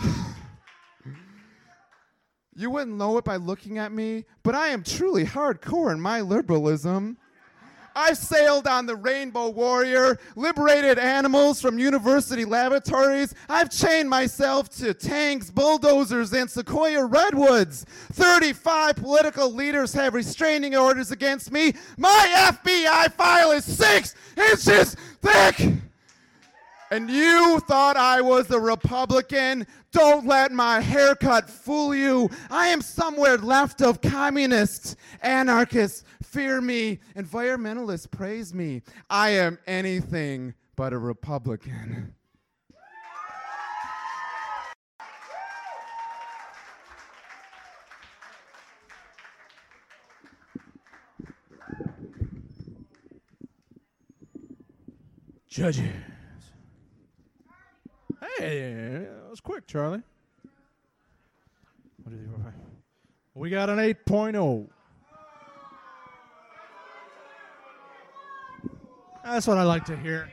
[2.55, 6.21] You wouldn't know it by looking at me, but I am truly hardcore in my
[6.21, 7.17] liberalism.
[7.95, 13.35] I've sailed on the Rainbow Warrior, liberated animals from university laboratories.
[13.49, 17.85] I've chained myself to tanks, bulldozers, and sequoia redwoods.
[18.13, 21.75] 35 political leaders have restraining orders against me.
[21.97, 25.92] My FBI file is six inches thick.
[26.93, 29.67] And you thought I was a Republican?
[29.93, 32.29] Don't let my haircut fool you.
[32.51, 38.83] I am somewhere left of communists, anarchists fear me, environmentalists praise me.
[39.09, 42.15] I am anything but a Republican.
[55.49, 56.12] Judges.
[58.39, 60.03] Hey, that was quick, Charlie.
[63.35, 63.95] We got an oh.
[63.95, 64.69] 8.0.
[69.25, 70.31] That's what I like to hear.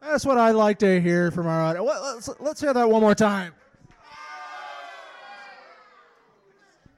[0.00, 2.28] That's what I like to hear from our audience.
[2.28, 3.54] Let's, let's hear that one more time.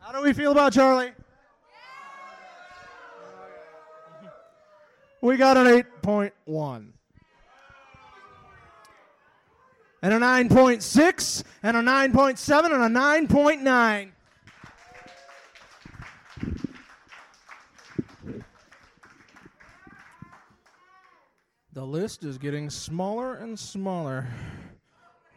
[0.00, 1.12] How do we feel about Charlie?
[5.22, 6.92] We got an 8.1
[10.02, 14.10] and a 9.6 and a 9.7 and a 9.9.
[21.72, 24.26] The list is getting smaller and smaller.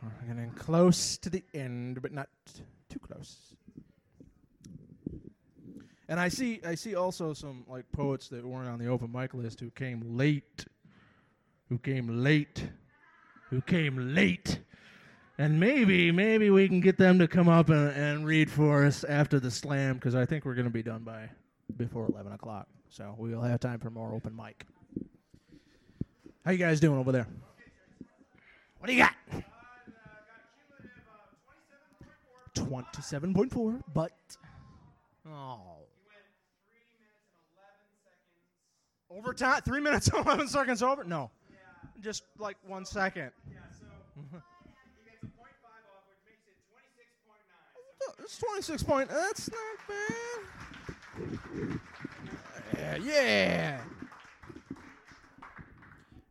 [0.01, 2.27] We're getting close to the end, but not
[2.89, 3.55] too close.
[6.09, 9.33] And I see I see also some like poets that weren't on the open mic
[9.33, 10.65] list who came late.
[11.69, 12.67] Who came late
[13.53, 14.59] who came late.
[15.37, 19.03] And maybe, maybe we can get them to come up and, and read for us
[19.03, 21.29] after the slam because I think we're going to be done by
[21.77, 22.67] before 11 o'clock.
[22.89, 24.65] So we will have time for more open mic.
[26.43, 27.27] How you guys doing over there?
[28.79, 29.13] What do you got?
[32.55, 34.11] 27.4, but.
[35.29, 35.59] Oh.
[39.11, 39.61] Overtime?
[39.61, 41.03] Three minutes and 11 seconds over?
[41.03, 41.29] No
[42.03, 43.31] just like one second.
[43.49, 43.85] Yeah, so
[48.19, 49.09] It's 26 point.
[49.09, 51.79] That's not bad.
[52.77, 53.81] Yeah, yeah.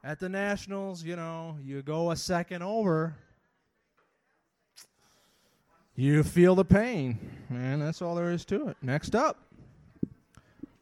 [0.04, 3.14] At the Nationals, you know, you go a second over.
[5.94, 7.18] You feel the pain.
[7.48, 8.76] And that's all there is to it.
[8.82, 9.38] Next up,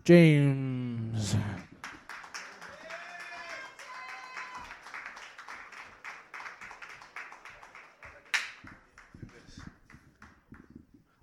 [0.04, 1.36] James.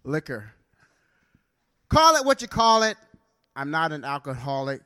[0.08, 0.52] Liquor.
[1.90, 2.98] Call it what you call it.
[3.56, 4.82] I'm not an alcoholic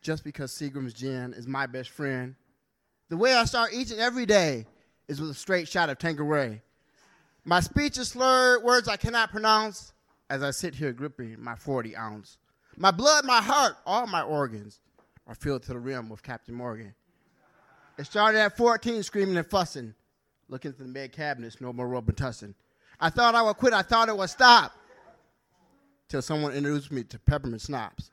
[0.00, 2.34] just because Seagram's gin is my best friend.
[3.08, 4.66] The way I start each and every day
[5.08, 6.62] is with a straight shot of Tanqueray.
[7.44, 9.92] My speech is slurred, words I cannot pronounce
[10.30, 12.38] as I sit here gripping my 40 ounce.
[12.76, 14.80] My blood, my heart, all my organs
[15.26, 16.94] are filled to the rim with Captain Morgan.
[17.98, 19.94] It started at 14, screaming and fussing,
[20.48, 22.54] looking through the med cabinets, no more Robitussin.
[23.02, 23.72] I thought I would quit.
[23.72, 24.72] I thought it would stop.
[26.08, 28.12] Till someone introduced me to peppermint schnapps.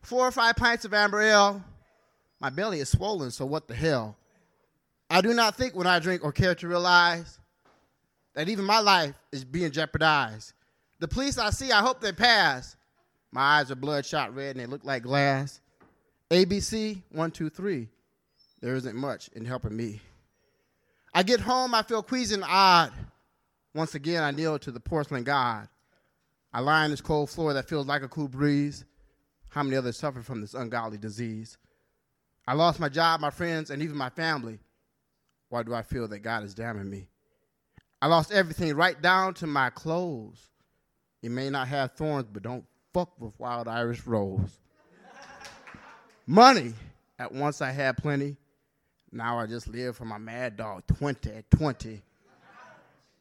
[0.00, 1.62] Four or five pints of amber ale.
[2.40, 4.16] My belly is swollen, so what the hell?
[5.10, 7.38] I do not think when I drink or care to realize
[8.34, 10.54] that even my life is being jeopardized.
[10.98, 12.76] The police I see, I hope they pass.
[13.32, 15.60] My eyes are bloodshot red and they look like glass.
[16.30, 17.88] ABC, one, two, three.
[18.62, 20.00] There isn't much in helping me.
[21.12, 22.92] I get home, I feel queasy and odd.
[23.76, 25.68] Once again, I kneel to the porcelain god.
[26.50, 28.86] I lie on this cold floor that feels like a cool breeze.
[29.50, 31.58] How many others suffer from this ungodly disease?
[32.48, 34.60] I lost my job, my friends, and even my family.
[35.50, 37.08] Why do I feel that God is damning me?
[38.00, 40.48] I lost everything right down to my clothes.
[41.22, 42.64] It may not have thorns, but don't
[42.94, 44.58] fuck with wild Irish rose.
[46.26, 46.72] Money.
[47.18, 48.38] At once I had plenty.
[49.12, 52.02] Now I just live for my mad dog 20 at 20.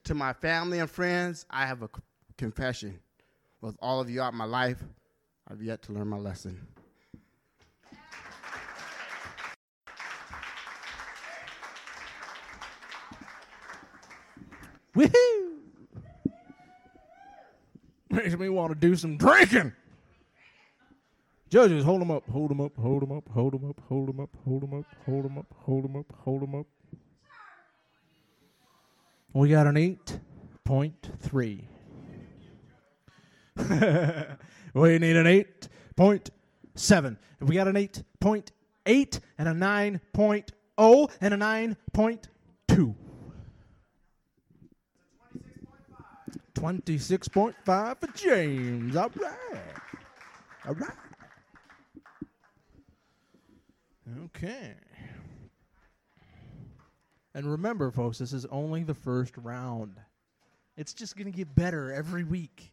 [0.06, 2.02] To my family and friends, I have a c-
[2.38, 3.00] confession.
[3.62, 4.84] With all of you out my life,
[5.48, 6.68] I've yet to learn my lesson.
[14.96, 15.58] Woohoo!
[18.10, 19.74] Makes me want to do some drinking.
[21.50, 24.30] Judges, hold up, hold them up, hold them up, hold them up, hold them up,
[24.46, 26.66] hold them up, hold them up, hold them up, hold them up.
[29.36, 31.68] We got an 8.3.
[34.74, 37.18] we need an 8.7.
[37.42, 42.96] We got an 8.8 and a 9.0 and a 9.2.
[46.54, 48.96] 26.5 for James.
[48.96, 49.60] All right.
[50.66, 50.92] All right.
[54.24, 54.76] Okay.
[57.36, 59.98] And remember, folks, this is only the first round.
[60.78, 62.72] It's just going to get better every week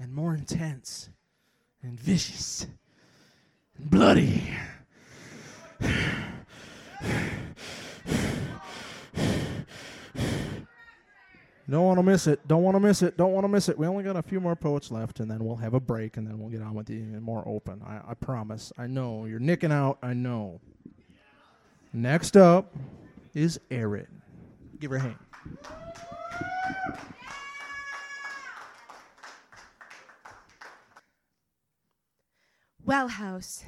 [0.00, 1.10] and more intense
[1.82, 2.66] and vicious
[3.76, 4.50] and bloody.
[11.68, 12.48] Don't want to miss it.
[12.48, 13.18] Don't want to miss it.
[13.18, 13.78] Don't want to miss it.
[13.78, 16.26] We only got a few more poets left, and then we'll have a break, and
[16.26, 17.82] then we'll get on with the more open.
[17.86, 18.72] I, I promise.
[18.78, 19.98] I know you're nicking out.
[20.02, 20.60] I know.
[21.92, 22.74] Next up
[23.34, 24.22] is Erin.
[24.78, 25.16] Give her a hand.
[32.84, 33.64] Well House.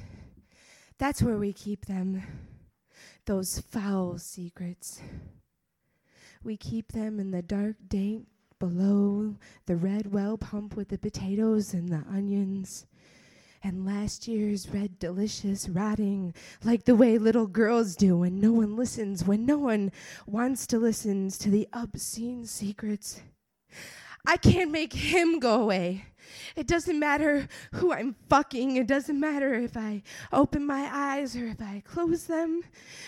[0.97, 2.21] That's where we keep them.
[3.25, 5.01] Those foul secrets.
[6.43, 8.27] We keep them in the dark dank
[8.59, 9.35] below
[9.65, 12.85] the red well pump with the potatoes and the onions.
[13.65, 18.75] And last year's red delicious rotting like the way little girls do when no one
[18.75, 19.91] listens, when no one
[20.27, 23.21] wants to listen to the obscene secrets.
[24.23, 26.05] I can't make him go away.
[26.55, 28.75] It doesn't matter who I'm fucking.
[28.75, 32.61] It doesn't matter if I open my eyes or if I close them,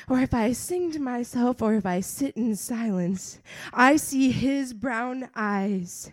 [0.09, 3.41] or if I sing to myself or if I sit in silence.
[3.71, 6.11] I see his brown eyes.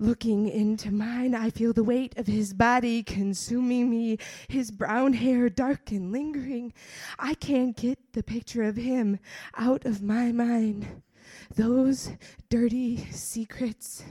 [0.00, 5.48] Looking into mine, I feel the weight of his body consuming me, his brown hair
[5.48, 6.72] dark and lingering.
[7.18, 9.18] I can't get the picture of him
[9.56, 11.02] out of my mind.
[11.52, 12.12] Those
[12.48, 14.04] dirty secrets.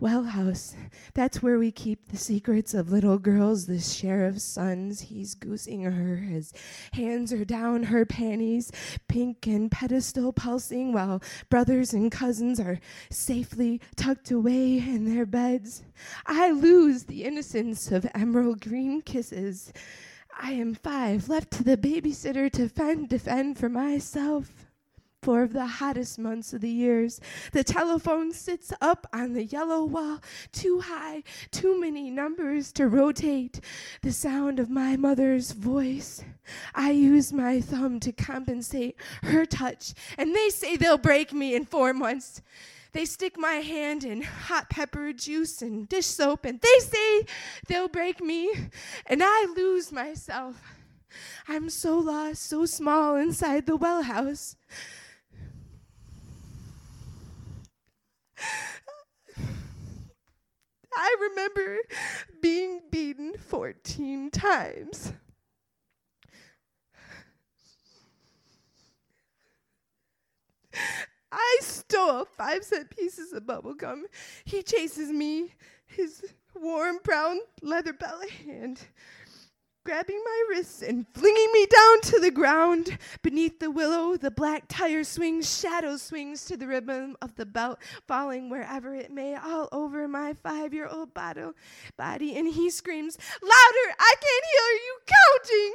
[0.00, 0.74] Well House,
[1.12, 5.02] that's where we keep the secrets of little girls, the sheriff's sons.
[5.02, 6.16] He's goosing her.
[6.16, 6.54] His
[6.94, 8.72] hands are down her panties,
[9.08, 12.80] pink and pedestal pulsing, while brothers and cousins are
[13.10, 15.82] safely tucked away in their beds.
[16.24, 19.70] I lose the innocence of emerald green kisses.
[20.40, 24.59] I am five, left to the babysitter to fend, defend for myself
[25.22, 27.20] four of the hottest months of the years.
[27.52, 30.20] The telephone sits up on the yellow wall,
[30.52, 33.60] too high, too many numbers to rotate.
[34.02, 36.24] The sound of my mother's voice.
[36.74, 41.66] I use my thumb to compensate her touch, and they say they'll break me in
[41.66, 42.40] four months.
[42.92, 47.26] They stick my hand in hot pepper juice and dish soap, and they say
[47.68, 48.50] they'll break me,
[49.06, 50.56] and I lose myself.
[51.46, 54.56] I'm so lost, so small inside the well house.
[60.96, 61.78] I remember
[62.40, 65.12] being beaten 14 times.
[71.32, 74.06] I stole five cent pieces of bubble gum.
[74.44, 75.54] He chases me,
[75.86, 76.24] his
[76.54, 78.80] warm brown leather belly hand,
[79.84, 82.98] grabbing my wrists and flinging me down to the ground.
[83.22, 87.78] Beneath the willow, the black tire swings, shadow swings to the rhythm of the belt,
[88.06, 91.52] falling wherever it may, all over my five year old body.
[92.36, 93.94] And he screams, Louder!
[93.98, 95.74] I can't hear you counting!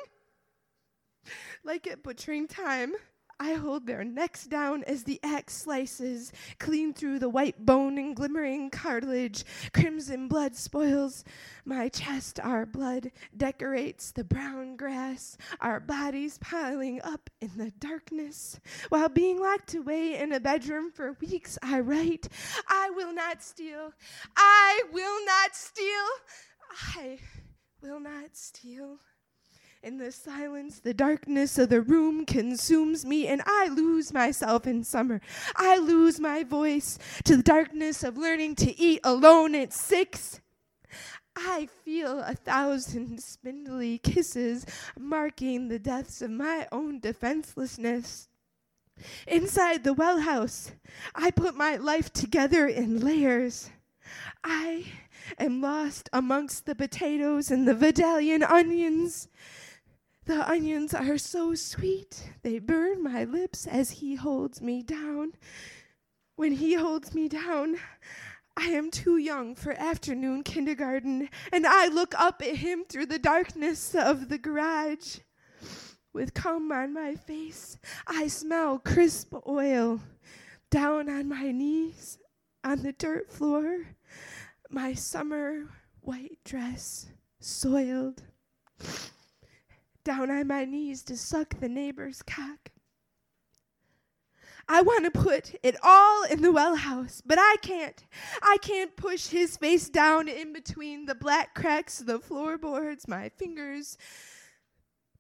[1.63, 2.93] Like at butchering time,
[3.39, 8.15] I hold their necks down as the axe slices clean through the white bone and
[8.15, 9.43] glimmering cartilage.
[9.73, 11.25] Crimson blood spoils
[11.65, 12.39] my chest.
[12.39, 15.37] Our blood decorates the brown grass.
[15.59, 18.59] Our bodies piling up in the darkness.
[18.87, 22.29] While being locked away in a bedroom for weeks, I write,
[22.69, 23.91] I will not steal.
[24.37, 25.85] I will not steal.
[26.95, 27.19] I
[27.81, 28.99] will not steal.
[29.85, 34.83] In the silence, the darkness of the room consumes me, and I lose myself in
[34.83, 35.21] summer.
[35.55, 40.41] I lose my voice to the darkness of learning to eat alone at six.
[41.35, 44.65] I feel a thousand spindly kisses
[44.97, 48.27] marking the depths of my own defenselessness.
[49.27, 50.71] Inside the well house,
[51.13, 53.69] I put my life together in layers.
[54.43, 54.85] I
[55.37, 59.27] am lost amongst the potatoes and the Vidalian onions.
[60.25, 65.33] The onions are so sweet, they burn my lips as he holds me down.
[66.35, 67.77] When he holds me down,
[68.57, 73.19] I am too young for afternoon kindergarten, and I look up at him through the
[73.19, 75.17] darkness of the garage.
[76.11, 80.01] With cum on my face, I smell crisp oil.
[80.71, 82.17] Down on my knees,
[82.63, 83.85] on the dirt floor,
[84.71, 85.65] my summer
[86.01, 87.05] white dress
[87.39, 88.23] soiled.
[90.05, 92.69] Down on my knees to suck the neighbor's cock.
[94.69, 98.05] I want to put it all in the well house, but I can't.
[98.41, 103.29] I can't push his face down in between the black cracks of the floorboards, my
[103.29, 103.97] fingers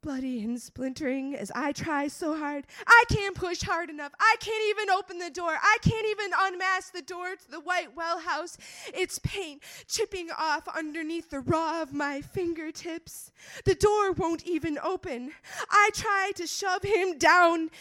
[0.05, 2.67] bloody and splintering as I try so hard.
[2.85, 4.11] I can't push hard enough.
[4.19, 5.57] I can't even open the door.
[5.59, 8.55] I can't even unmask the door to the white well house.
[8.93, 13.31] Its paint chipping off underneath the raw of my fingertips.
[13.65, 15.31] The door won't even open.
[15.71, 17.71] I try to shove him down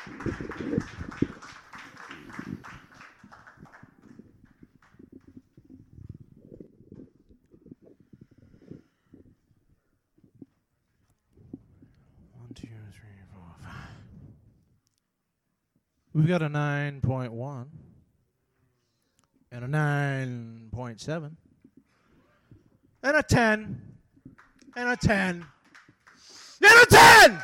[16.20, 17.68] We've got a 9.1
[19.54, 21.32] and a 9.7
[23.04, 23.82] and a 10
[24.76, 25.46] and a 10
[26.62, 27.42] and a 10!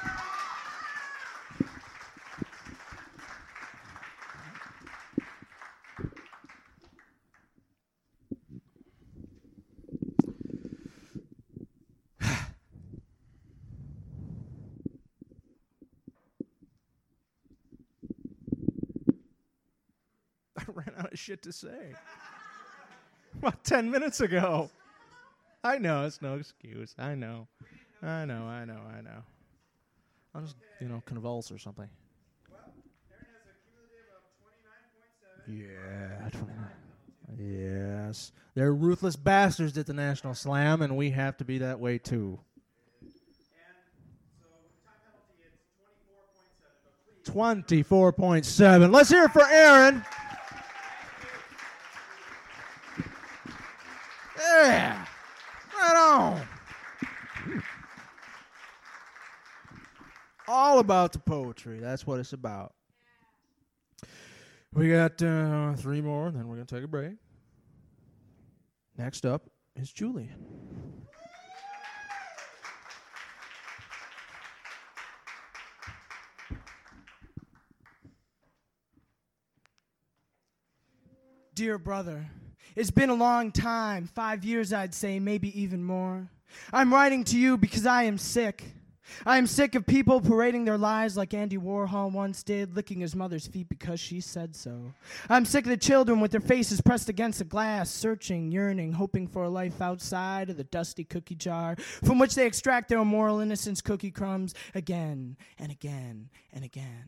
[20.67, 21.95] I ran out of shit to say.
[23.39, 24.69] About 10 minutes ago.
[25.63, 26.93] I know, it's no excuse.
[26.99, 27.47] I know.
[28.03, 29.23] I know, I know, I know.
[30.35, 31.89] I'll just, you know, convulse or something.
[35.47, 36.55] Yeah, 29.
[37.37, 38.31] Yes.
[38.53, 42.39] They're ruthless bastards at the National Slam, and we have to be that way too.
[47.23, 48.91] Twenty-four point seven.
[48.91, 50.03] Let's hear it for Erin.
[54.37, 55.05] Yeah.
[55.77, 56.47] Right on.
[60.75, 61.79] All about the poetry.
[61.79, 62.73] That's what it's about.
[64.73, 67.13] We got uh, three more, and then we're going to take a break.
[68.97, 70.29] Next up is Julie.
[81.53, 82.25] Dear brother,
[82.75, 86.27] it's been a long time, five years, I'd say, maybe even more.
[86.73, 88.75] I'm writing to you because I am sick.
[89.25, 93.15] I am sick of people parading their lives like Andy Warhol once did, licking his
[93.15, 94.93] mother's feet because she said so.
[95.29, 99.27] I'm sick of the children with their faces pressed against the glass, searching, yearning, hoping
[99.27, 103.39] for a life outside of the dusty cookie jar from which they extract their immoral
[103.39, 107.05] innocence cookie crumbs again and again and again.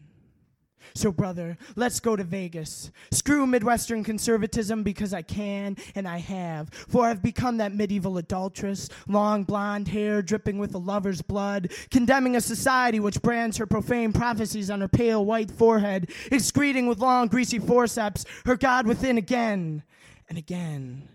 [0.93, 2.91] So, brother, let's go to Vegas.
[3.11, 6.69] Screw Midwestern conservatism because I can and I have.
[6.69, 12.35] For I've become that medieval adulteress, long blonde hair dripping with a lover's blood, condemning
[12.35, 17.27] a society which brands her profane prophecies on her pale white forehead, excreting with long
[17.27, 19.83] greasy forceps her God within again
[20.29, 21.09] and again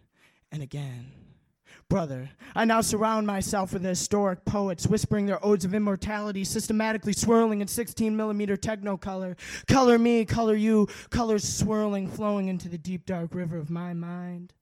[0.51, 1.22] and again.
[1.93, 7.13] Brother, I now surround myself with the historic poets whispering their odes of immortality, systematically
[7.13, 9.37] swirling in 16 millimeter technicolor.
[9.69, 14.55] Color me, color you, colors swirling, flowing into the deep dark river of my mind.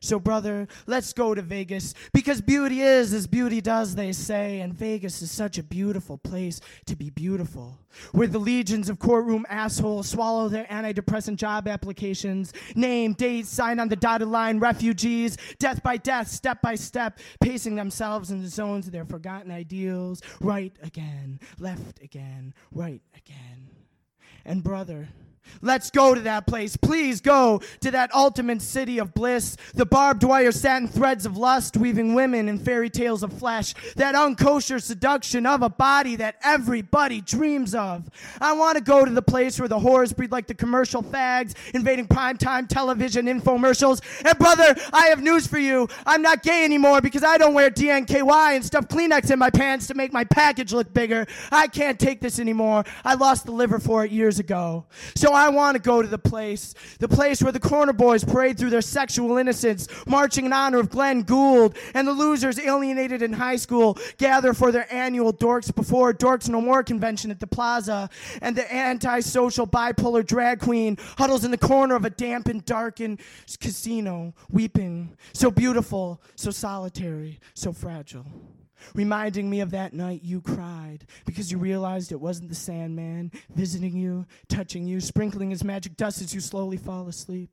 [0.00, 4.74] So, brother, let's go to Vegas because beauty is as beauty does, they say, and
[4.74, 7.78] Vegas is such a beautiful place to be beautiful.
[8.10, 13.88] Where the legions of courtroom assholes swallow their antidepressant job applications, name, date, sign on
[13.88, 18.86] the dotted line, refugees, death by death, step by step, pacing themselves in the zones
[18.86, 23.68] of their forgotten ideals, right again, left again, right again.
[24.44, 25.08] And, brother,
[25.60, 26.76] Let's go to that place.
[26.76, 29.56] Please go to that ultimate city of bliss.
[29.74, 33.74] The barbed wire satin threads of lust weaving women in fairy tales of flesh.
[33.96, 38.10] That unkosher seduction of a body that everybody dreams of.
[38.40, 41.54] I want to go to the place where the whores breed like the commercial fags,
[41.74, 44.00] invading primetime television infomercials.
[44.24, 45.88] And brother, I have news for you.
[46.06, 49.86] I'm not gay anymore because I don't wear DKNY and stuff Kleenex in my pants
[49.88, 51.26] to make my package look bigger.
[51.50, 52.84] I can't take this anymore.
[53.04, 54.86] I lost the liver for it years ago.
[55.14, 58.58] So I want to go to the place, the place where the corner boys parade
[58.58, 63.32] through their sexual innocence, marching in honor of Glenn Gould, and the losers alienated in
[63.32, 68.08] high school gather for their annual Dorks Before Dorks No More convention at the plaza,
[68.40, 73.20] and the antisocial bipolar drag queen huddles in the corner of a damp and darkened
[73.60, 78.26] casino, weeping, so beautiful, so solitary, so fragile
[78.94, 83.96] reminding me of that night you cried because you realized it wasn't the Sandman visiting
[83.96, 87.50] you, touching you, sprinkling his magic dust as you slowly fall asleep.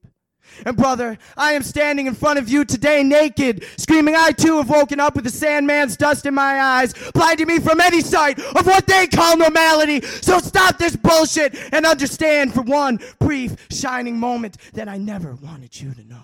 [0.65, 4.69] And brother, I am standing in front of you today naked, screaming, I too have
[4.69, 8.65] woken up with the Sandman's dust in my eyes, blinding me from any sight of
[8.65, 10.01] what they call normality.
[10.01, 15.79] So stop this bullshit and understand for one brief, shining moment that I never wanted
[15.79, 16.23] you to know.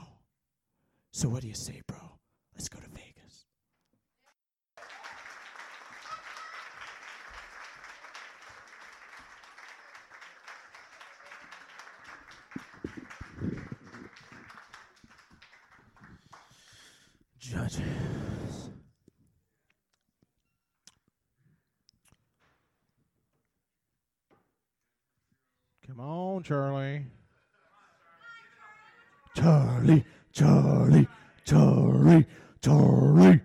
[1.12, 1.98] So what do you say, bro?
[2.56, 3.46] Let's go to Vegas.
[17.52, 17.80] Judges.
[25.86, 27.06] Come on, Charlie.
[29.36, 31.08] Charlie, Charlie,
[31.46, 32.26] Charlie,
[32.62, 33.42] Charlie.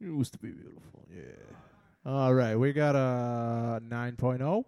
[0.00, 1.20] Used to be beautiful, yeah.
[2.06, 4.64] All right, we got a 9.0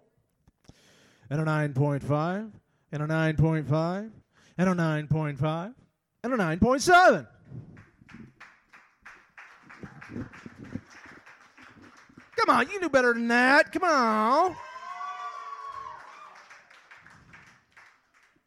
[1.30, 2.50] and a 9.5
[2.92, 4.10] and a 9.5
[4.58, 5.74] and a 9.5
[6.24, 7.26] and a 9.7.
[12.36, 13.70] Come on, you knew better than that.
[13.72, 14.56] Come on.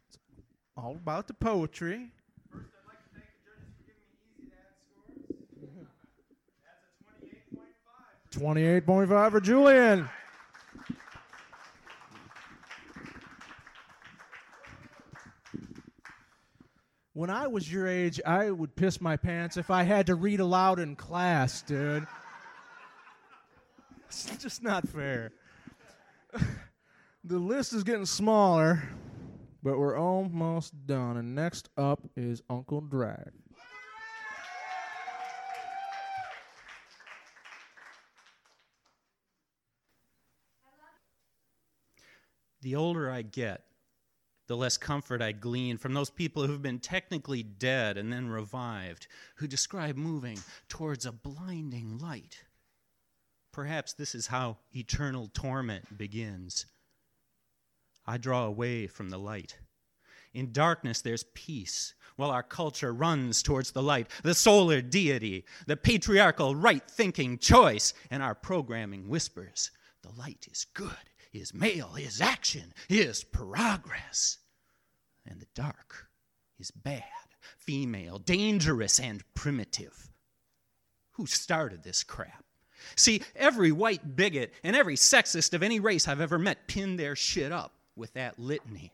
[0.09, 0.17] It's
[0.75, 2.11] all about the poetry.
[8.31, 10.07] Twenty-eight point five for Julien.
[17.17, 20.39] When I was your age, I would piss my pants if I had to read
[20.39, 22.05] aloud in class, dude.
[24.07, 25.31] It's just not fair.
[27.23, 28.87] the list is getting smaller,
[29.63, 31.17] but we're almost done.
[31.17, 33.31] And next up is Uncle Drag.
[42.61, 43.63] The older I get,
[44.47, 49.07] the less comfort I glean from those people who've been technically dead and then revived,
[49.35, 50.39] who describe moving
[50.69, 52.43] towards a blinding light.
[53.51, 56.65] Perhaps this is how eternal torment begins.
[58.05, 59.57] I draw away from the light.
[60.33, 65.75] In darkness, there's peace, while our culture runs towards the light, the solar deity, the
[65.75, 69.71] patriarchal right thinking choice, and our programming whispers
[70.03, 70.91] the light is good,
[71.33, 74.37] is male, is action, is progress.
[75.25, 76.07] And the dark
[76.59, 77.03] is bad,
[77.57, 80.09] female, dangerous, and primitive.
[81.13, 82.45] Who started this crap?
[82.95, 87.15] See, every white bigot and every sexist of any race I've ever met pinned their
[87.15, 88.93] shit up with that litany.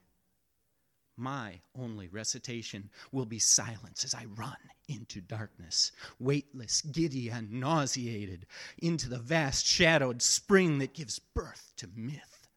[1.16, 4.58] My only recitation will be silence as I run
[4.88, 8.48] into darkness, weightless, giddy, and nauseated,
[8.80, 12.48] into the vast shadowed spring that gives birth to myth.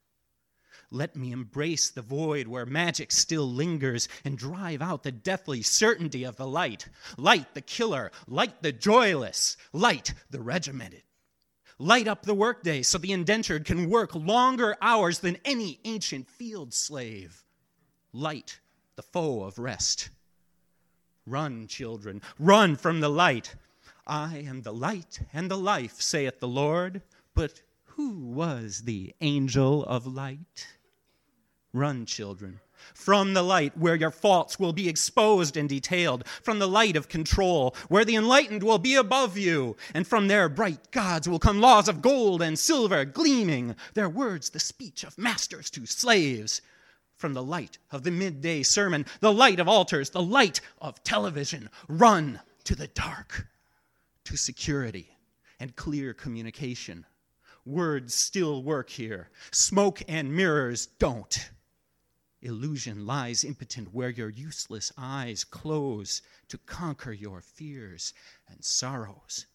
[0.91, 6.25] Let me embrace the void where magic still lingers and drive out the deathly certainty
[6.25, 6.89] of the light.
[7.19, 11.03] Light the killer, light the joyless, light the regimented.
[11.79, 16.73] Light up the workday so the indentured can work longer hours than any ancient field
[16.73, 17.45] slave.
[18.17, 18.61] Light
[18.95, 20.09] the foe of rest.
[21.27, 23.57] Run, children, run from the light.
[24.07, 27.03] I am the light and the life, saith the Lord.
[27.35, 30.67] But who was the angel of light?
[31.75, 32.61] Run, children,
[32.95, 37.11] From the light where your faults will be exposed and detailed, from the light of
[37.11, 41.61] control where the enlightened will be above you, and from their bright gods will come
[41.61, 46.63] laws of gold and silver gleaming, their words the speech of masters to slaves.
[47.27, 51.71] From the light of the midday sermon, the light of altars, the light of television,
[51.89, 53.49] run to the dark,
[54.23, 55.19] to security
[55.59, 57.05] and clear communication.
[57.65, 61.51] Words still work here, smoke and mirrors don't.
[62.43, 68.15] Illusion lies impotent where your useless eyes close to conquer your fears
[68.49, 69.47] and sorrows.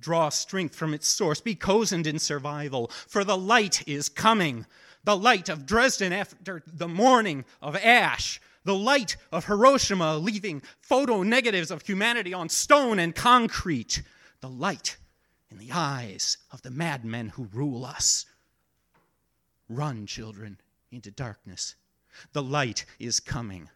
[0.00, 4.66] Draw strength from its source, be cozened in survival, for the light is coming.
[5.04, 8.40] The light of Dresden after the morning of ash.
[8.64, 14.02] The light of Hiroshima leaving photo negatives of humanity on stone and concrete.
[14.40, 14.96] The light
[15.50, 18.26] in the eyes of the madmen who rule us.
[19.68, 20.58] Run, children,
[20.90, 21.74] into darkness.
[22.32, 23.68] The light is coming.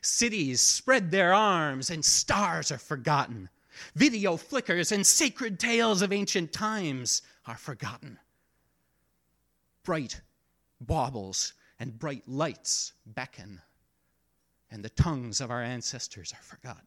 [0.00, 3.48] Cities spread their arms and stars are forgotten.
[3.94, 8.18] Video flickers and sacred tales of ancient times are forgotten.
[9.82, 10.20] Bright
[10.80, 13.60] baubles and bright lights beckon,
[14.70, 16.86] and the tongues of our ancestors are forgotten.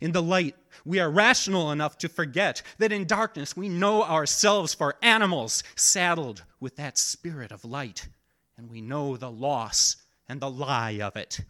[0.00, 0.54] In the light,
[0.84, 6.44] we are rational enough to forget that in darkness we know ourselves for animals saddled
[6.60, 8.08] with that spirit of light
[8.56, 9.96] and we know the loss
[10.28, 11.40] and the lie of it.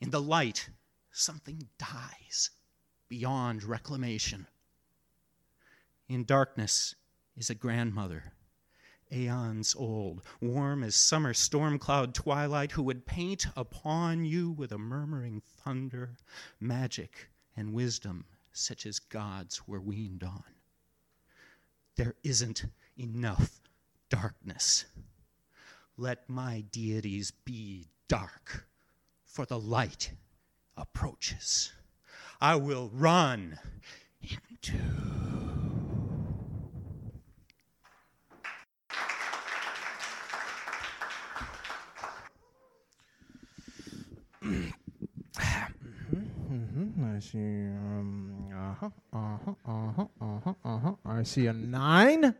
[0.00, 0.68] In the light,
[1.12, 2.50] something dies
[3.08, 4.46] beyond reclamation.
[6.08, 6.94] In darkness
[7.36, 8.32] is a grandmother,
[9.12, 14.78] aeons old, warm as summer storm cloud twilight, who would paint upon you with a
[14.78, 16.16] murmuring thunder
[16.60, 20.44] magic and wisdom such as gods were weaned on.
[21.96, 22.64] There isn't
[22.98, 23.60] enough
[24.08, 24.84] darkness.
[25.96, 28.66] Let my deities be dark,
[29.24, 30.12] for the light
[30.76, 31.72] approaches.
[32.40, 33.58] I will run
[34.20, 35.45] into.
[47.16, 47.38] I see.
[47.38, 48.90] Um, uh huh.
[49.12, 49.54] Uh huh.
[49.66, 50.06] Uh huh.
[50.20, 50.54] Uh huh.
[50.64, 50.92] Uh huh.
[51.06, 52.34] I see a nine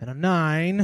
[0.00, 0.80] and a nine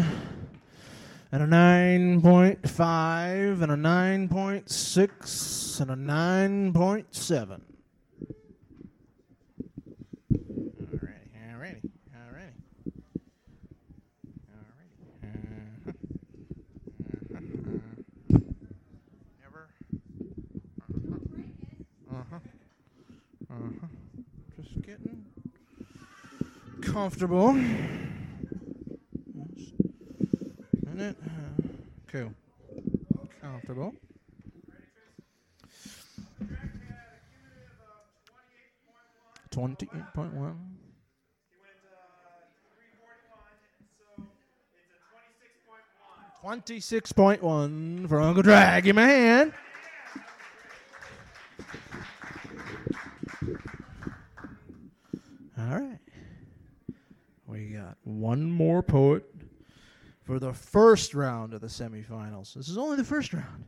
[1.33, 7.61] and a 9.5 and a 9.6 and a 9.7.
[10.85, 12.53] Alrighty, alrighty, alrighty.
[19.43, 19.69] Never.
[22.11, 22.39] Uh-huh.
[23.51, 23.87] Uh-huh.
[24.57, 25.25] Just getting
[26.95, 27.53] comfortable.
[30.85, 31.17] Minute.
[32.07, 32.33] Cool.
[33.43, 33.93] Comfortable.
[39.51, 40.57] Twenty-eight point one.
[46.41, 48.85] Twenty-six point one for Uncle Drag.
[48.85, 49.03] Give me.
[55.59, 55.99] All right.
[57.55, 59.25] We got one more poet
[60.25, 62.53] for the first round of the semifinals.
[62.53, 63.65] This is only the first round.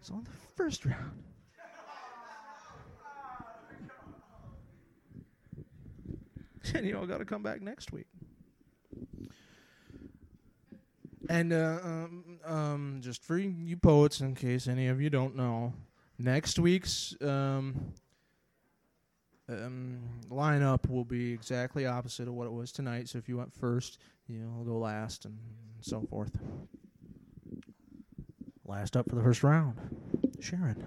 [0.00, 1.12] It's only the first round.
[6.74, 8.06] And you all got to come back next week.
[11.30, 15.72] And uh, um, um, just for you poets, in case any of you don't know,
[16.18, 17.94] next week's um,
[19.48, 19.98] um,
[20.30, 23.08] lineup will be exactly opposite of what it was tonight.
[23.08, 25.38] So if you went first, you know, I'll go last and
[25.80, 26.36] so forth.
[28.64, 29.76] Last up for the first round,
[30.40, 30.84] Sharron.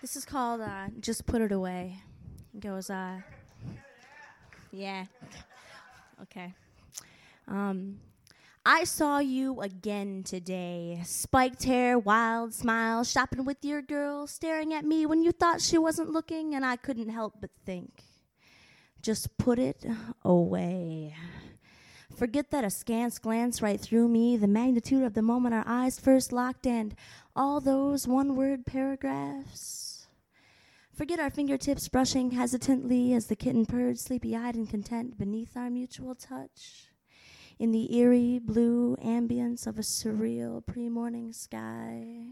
[0.00, 2.00] This is called uh, Just Put It Away.
[2.54, 3.20] It goes, uh,
[4.72, 5.06] yeah.
[6.22, 6.54] okay.
[7.48, 7.98] Um,
[8.68, 11.00] I saw you again today.
[11.04, 15.78] Spiked hair, wild smile, shopping with your girl, staring at me when you thought she
[15.78, 18.02] wasn't looking, and I couldn't help but think.
[19.00, 19.86] Just put it
[20.24, 21.14] away.
[22.16, 26.32] Forget that askance glance right through me, the magnitude of the moment our eyes first
[26.32, 26.96] locked, and
[27.36, 30.08] all those one word paragraphs.
[30.92, 35.70] Forget our fingertips brushing hesitantly as the kitten purred, sleepy eyed and content beneath our
[35.70, 36.88] mutual touch.
[37.58, 42.26] In the eerie blue ambience of a surreal pre morning sky.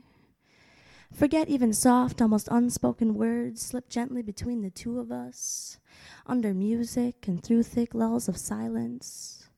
[1.15, 5.79] Forget even soft, almost unspoken words slip gently between the two of us,
[6.27, 9.49] under music and through thick lulls of silence.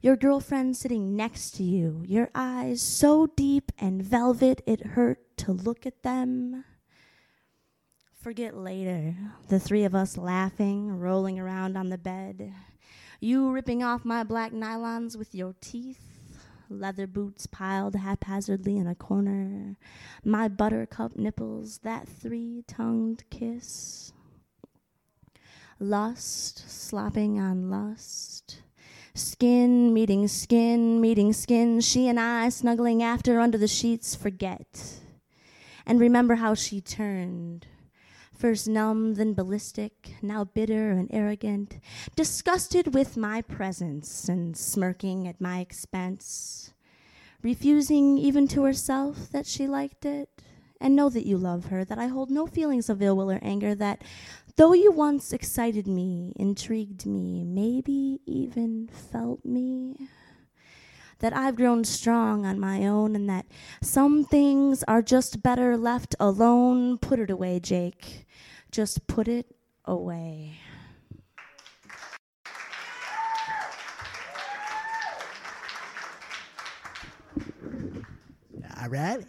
[0.00, 5.52] Your girlfriend sitting next to you, your eyes so deep and velvet it hurt to
[5.52, 6.64] look at them.
[8.12, 9.14] Forget later,
[9.46, 12.52] the three of us laughing, rolling around on the bed.
[13.24, 16.36] You ripping off my black nylons with your teeth,
[16.68, 19.76] leather boots piled haphazardly in a corner,
[20.24, 24.12] my buttercup nipples, that three tongued kiss.
[25.78, 28.62] Lust slopping on lust.
[29.14, 34.98] Skin meeting skin meeting skin, she and I snuggling after under the sheets, forget.
[35.86, 37.68] And remember how she turned
[38.42, 41.78] first numb, then ballistic, now bitter and arrogant,
[42.16, 46.72] disgusted with my presence and smirking at my expense,
[47.40, 50.28] refusing even to herself that she liked it.
[50.80, 53.38] And know that you love her, that I hold no feelings of ill will or
[53.42, 54.02] anger, that
[54.56, 60.08] though you once excited me, intrigued me, maybe even felt me,
[61.22, 63.46] that I've grown strong on my own, and that
[63.80, 66.98] some things are just better left alone.
[66.98, 68.26] Put it away, Jake.
[68.72, 69.46] Just put it
[69.84, 70.58] away.
[78.82, 79.24] All right.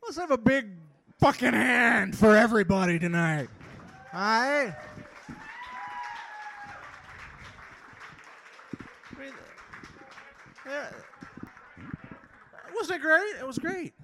[0.00, 0.68] Let's have a big
[1.20, 3.48] fucking hand for everybody tonight.
[4.12, 4.74] All right?
[9.14, 9.32] I mean,
[10.66, 10.90] yeah,
[12.74, 13.36] wasn't it great?
[13.40, 13.94] It was great.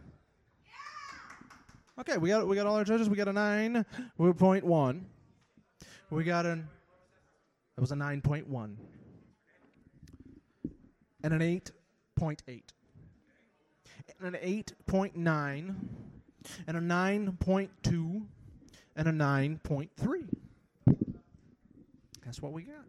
[2.00, 3.08] Okay, we got we got all our judges.
[3.08, 3.84] We got a nine
[4.38, 5.06] point one.
[6.10, 6.68] We got an.
[7.76, 8.76] It was a nine point one.
[11.22, 11.70] And an eight
[12.16, 12.72] point eight.
[14.18, 15.88] And an eight point nine.
[16.66, 18.22] And a nine point two.
[18.96, 20.26] And a nine point three.
[22.24, 22.84] That's what we got.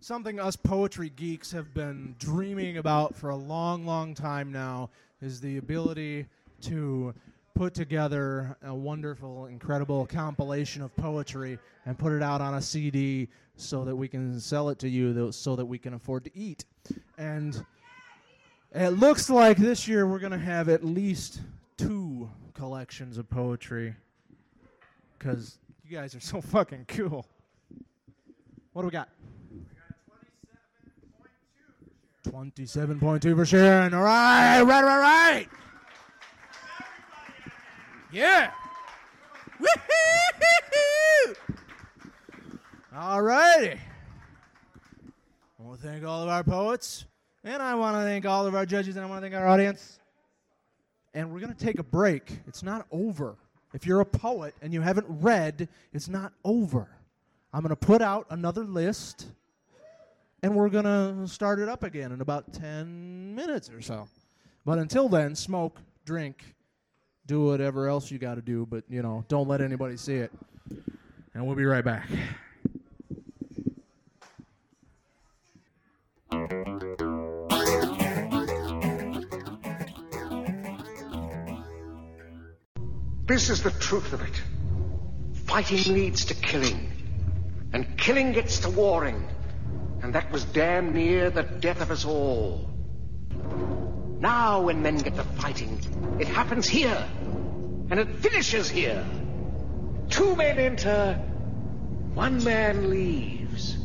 [0.00, 4.90] Something us poetry geeks have been dreaming about for a long, long time now
[5.22, 6.26] is the ability
[6.62, 7.14] to
[7.54, 13.28] put together a wonderful, incredible compilation of poetry and put it out on a CD
[13.56, 16.64] so that we can sell it to you, so that we can afford to eat.
[17.16, 17.64] And
[18.74, 21.40] it looks like this year we're going to have at least
[21.76, 23.94] two collections of poetry
[25.18, 25.58] because
[25.88, 27.24] you guys are so fucking cool.
[28.72, 29.08] What do we got?
[32.24, 33.94] 27.2 for Sharron.
[33.94, 35.48] All right, right, right, right.
[38.10, 38.50] Yeah.
[39.60, 41.34] Woo-hoo-hoo-hoo.
[42.96, 43.78] All righty.
[45.58, 47.04] I want to thank all of our poets,
[47.44, 49.46] and I want to thank all of our judges, and I want to thank our
[49.46, 49.98] audience.
[51.12, 52.40] And we're going to take a break.
[52.46, 53.36] It's not over.
[53.72, 56.88] If you're a poet and you haven't read, it's not over.
[57.52, 59.26] I'm going to put out another list,
[60.42, 64.08] and we're going to start it up again in about 10 minutes or so.
[64.64, 66.54] But until then, smoke, drink,
[67.26, 70.32] do whatever else you got to do, but, you know, don't let anybody see it.
[71.34, 72.08] And we'll be right back.
[83.34, 84.42] This is the truth of it.
[85.46, 86.88] Fighting leads to killing,
[87.72, 89.26] and killing gets to warring,
[90.04, 92.70] and that was damn near the death of us all.
[94.20, 95.80] Now, when men get to fighting,
[96.20, 97.08] it happens here,
[97.90, 99.04] and it finishes here.
[100.10, 101.14] Two men enter,
[102.14, 103.78] one man leaves.